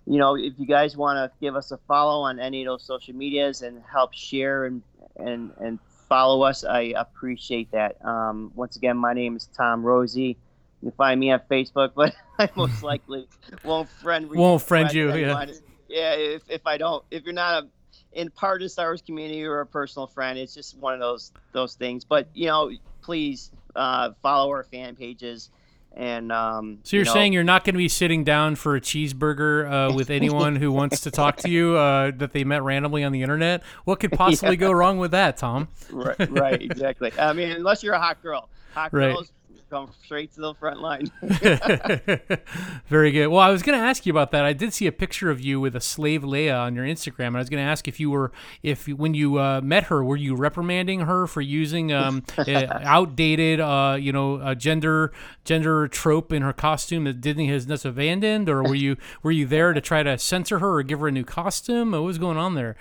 [0.06, 2.84] you know, if you guys want to give us a follow on any of those
[2.84, 4.82] social medias and help share and
[5.18, 5.80] and and
[6.10, 8.04] follow us, I appreciate that.
[8.06, 10.38] Um, once again, my name is Tom Rosie.
[10.86, 13.28] You find me on Facebook, but I most likely
[13.64, 15.46] won't friend Won't friend you, yeah.
[15.88, 17.68] Yeah, if, if I don't, if you're not a
[18.14, 21.00] in part of the Star Wars community or a personal friend, it's just one of
[21.00, 22.06] those those things.
[22.06, 22.72] But you know,
[23.02, 25.50] please uh, follow our fan pages.
[25.96, 28.76] And um, so you're you know, saying you're not going to be sitting down for
[28.76, 32.64] a cheeseburger uh, with anyone who wants to talk to you uh, that they met
[32.64, 33.64] randomly on the internet?
[33.86, 34.68] What could possibly yeah.
[34.68, 35.70] go wrong with that, Tom?
[35.90, 37.12] right, right, exactly.
[37.18, 39.14] I mean, unless you're a hot girl, hot right.
[39.14, 39.32] girls
[39.70, 41.12] come straight to the front line.
[42.88, 43.28] Very good.
[43.28, 44.46] Well, I was going to ask you about that.
[44.46, 47.38] I did see a picture of you with a slave Leia on your Instagram, and
[47.38, 48.32] I was going to ask if you were,
[48.64, 53.98] if when you uh, met her, were you reprimanding her for using um, outdated, uh,
[54.00, 55.12] you know, gender
[55.44, 59.46] gender trope in her costume that Disney has just abandoned, or were you were you
[59.46, 61.92] there to try to censor her or give her a new costume?
[61.92, 62.76] What was going on there?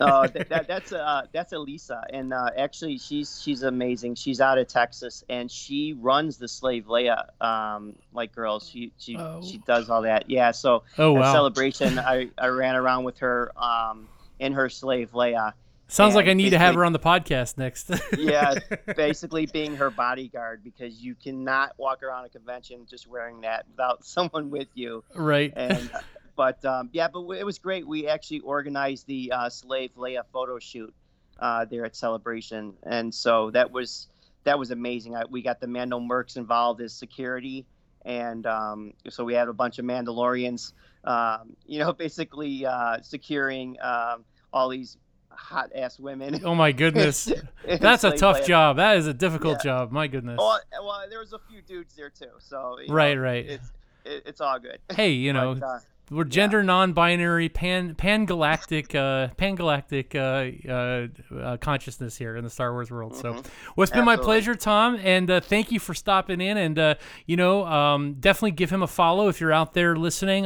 [0.00, 4.14] uh, that, that, that's uh, that's Elisa, and uh, actually she's she's amazing.
[4.14, 8.68] She's out of Texas, and she runs the slave Leia um, like girls.
[8.68, 9.40] She she oh.
[9.42, 10.30] she does all that.
[10.30, 10.50] Yeah.
[10.50, 11.32] So oh, wow.
[11.32, 14.08] celebration, I I ran around with her um,
[14.38, 15.54] in her slave Leia
[15.92, 17.90] Sounds like I need to have her on the podcast next.
[18.18, 18.54] yeah,
[18.96, 24.02] basically being her bodyguard because you cannot walk around a convention just wearing that without
[24.06, 25.04] someone with you.
[25.14, 25.52] Right.
[25.54, 25.90] And
[26.36, 27.86] but um, yeah, but it was great.
[27.86, 30.94] We actually organized the uh, Slave Leia photo shoot
[31.38, 34.08] uh, there at Celebration, and so that was
[34.44, 35.16] that was amazing.
[35.16, 37.66] I, we got the Mando Mercs involved as security,
[38.04, 40.72] and um, so we had a bunch of Mandalorians,
[41.04, 44.96] um, you know, basically uh, securing um, all these
[45.30, 46.40] hot ass women.
[46.44, 47.30] Oh my goodness,
[47.80, 48.76] that's a tough job.
[48.76, 49.70] That is a difficult yeah.
[49.70, 49.92] job.
[49.92, 50.38] My goodness.
[50.38, 53.46] Well, well, there was a few dudes there too, so right, know, right.
[53.46, 53.72] It's
[54.04, 54.78] it, it's all good.
[54.94, 55.78] Hey, you know, but, uh,
[56.10, 56.66] we're gender yeah.
[56.66, 63.12] non-binary, pan pan-galactic, uh, pan-galactic uh, uh, uh, consciousness here in the Star Wars world.
[63.12, 63.38] Mm-hmm.
[63.38, 66.56] So, well, it's been my pleasure, Tom, and uh, thank you for stopping in.
[66.56, 66.94] And uh,
[67.26, 70.44] you know, um, definitely give him a follow if you're out there listening.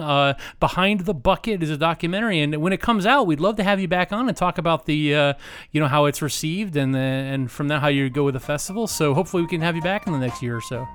[0.61, 3.81] Behind the Bucket is a documentary, and when it comes out, we'd love to have
[3.81, 5.35] you back on and talk about the,
[5.73, 8.87] you know, how it's received, and and from there how you go with the festival.
[8.87, 10.87] So, hopefully, we can have you back in the next year or so.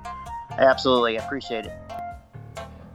[0.58, 2.11] Absolutely, appreciate it.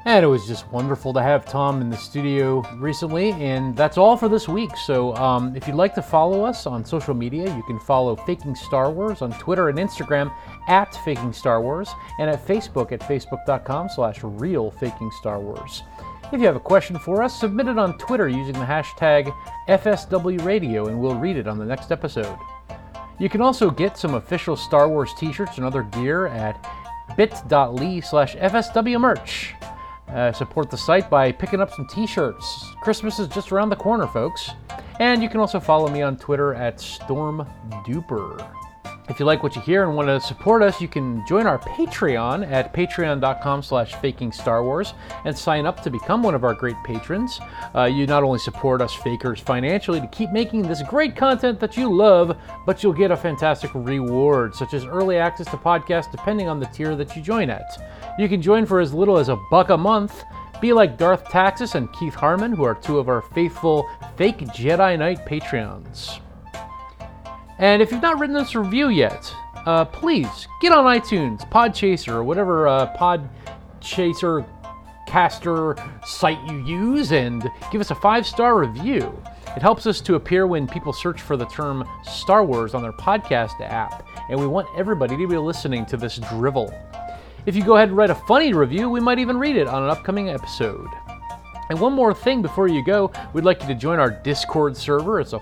[0.08, 3.34] And it was just wonderful to have Tom in the studio recently.
[3.34, 4.70] And that's all for this week.
[4.78, 8.56] So um, if you'd like to follow us on social media, you can follow Faking
[8.56, 10.34] Star Wars on Twitter and Instagram
[10.70, 11.90] at Faking Star Wars
[12.22, 15.84] and at Facebook at facebook.com slash real Faking Star Wars.
[16.32, 19.30] If you have a question for us, submit it on Twitter using the hashtag
[19.68, 22.38] FSWRadio and we'll read it on the next episode.
[23.20, 26.66] You can also get some official Star Wars t-shirts and other gear at
[27.18, 29.77] bit.ly slash FSWmerch.
[30.18, 32.74] Uh, support the site by picking up some t shirts.
[32.82, 34.50] Christmas is just around the corner, folks.
[35.00, 38.52] And you can also follow me on Twitter at StormDuper.
[39.10, 41.60] If you like what you hear and want to support us, you can join our
[41.60, 46.54] Patreon at patreon.com slash faking Star Wars and sign up to become one of our
[46.54, 47.40] great patrons.
[47.74, 51.78] Uh, you not only support us fakers financially to keep making this great content that
[51.78, 56.50] you love, but you'll get a fantastic reward, such as early access to podcasts depending
[56.50, 57.78] on the tier that you join at.
[58.18, 60.24] You can join for as little as a buck a month.
[60.60, 64.98] Be like Darth Taxis and Keith Harmon, who are two of our faithful fake Jedi
[64.98, 66.20] Knight Patreons.
[67.60, 69.32] And if you've not written this review yet,
[69.68, 74.48] uh, please get on iTunes, Podchaser, or whatever uh, Podchaser
[75.08, 79.16] caster site you use, and give us a five star review.
[79.56, 82.94] It helps us to appear when people search for the term Star Wars on their
[82.94, 86.74] podcast app, and we want everybody to be listening to this drivel.
[87.48, 89.82] If you go ahead and write a funny review, we might even read it on
[89.82, 90.90] an upcoming episode.
[91.70, 95.22] And one more thing before you go, we'd like you to join our Discord server.
[95.22, 95.40] It's a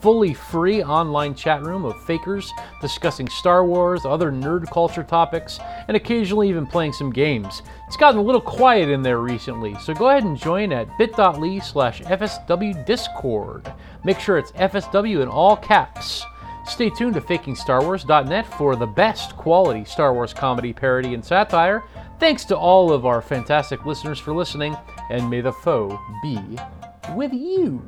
[0.00, 5.94] fully free online chat room of fakers discussing Star Wars, other nerd culture topics, and
[5.94, 7.60] occasionally even playing some games.
[7.86, 11.58] It's gotten a little quiet in there recently, so go ahead and join at bit.ly
[11.58, 13.74] slash fswdiscord.
[14.04, 16.24] Make sure it's FSW in all caps.
[16.66, 21.84] Stay tuned to FakingStarWars.net for the best quality Star Wars comedy, parody, and satire.
[22.18, 24.76] Thanks to all of our fantastic listeners for listening,
[25.10, 26.38] and may the foe be
[27.14, 27.86] with you.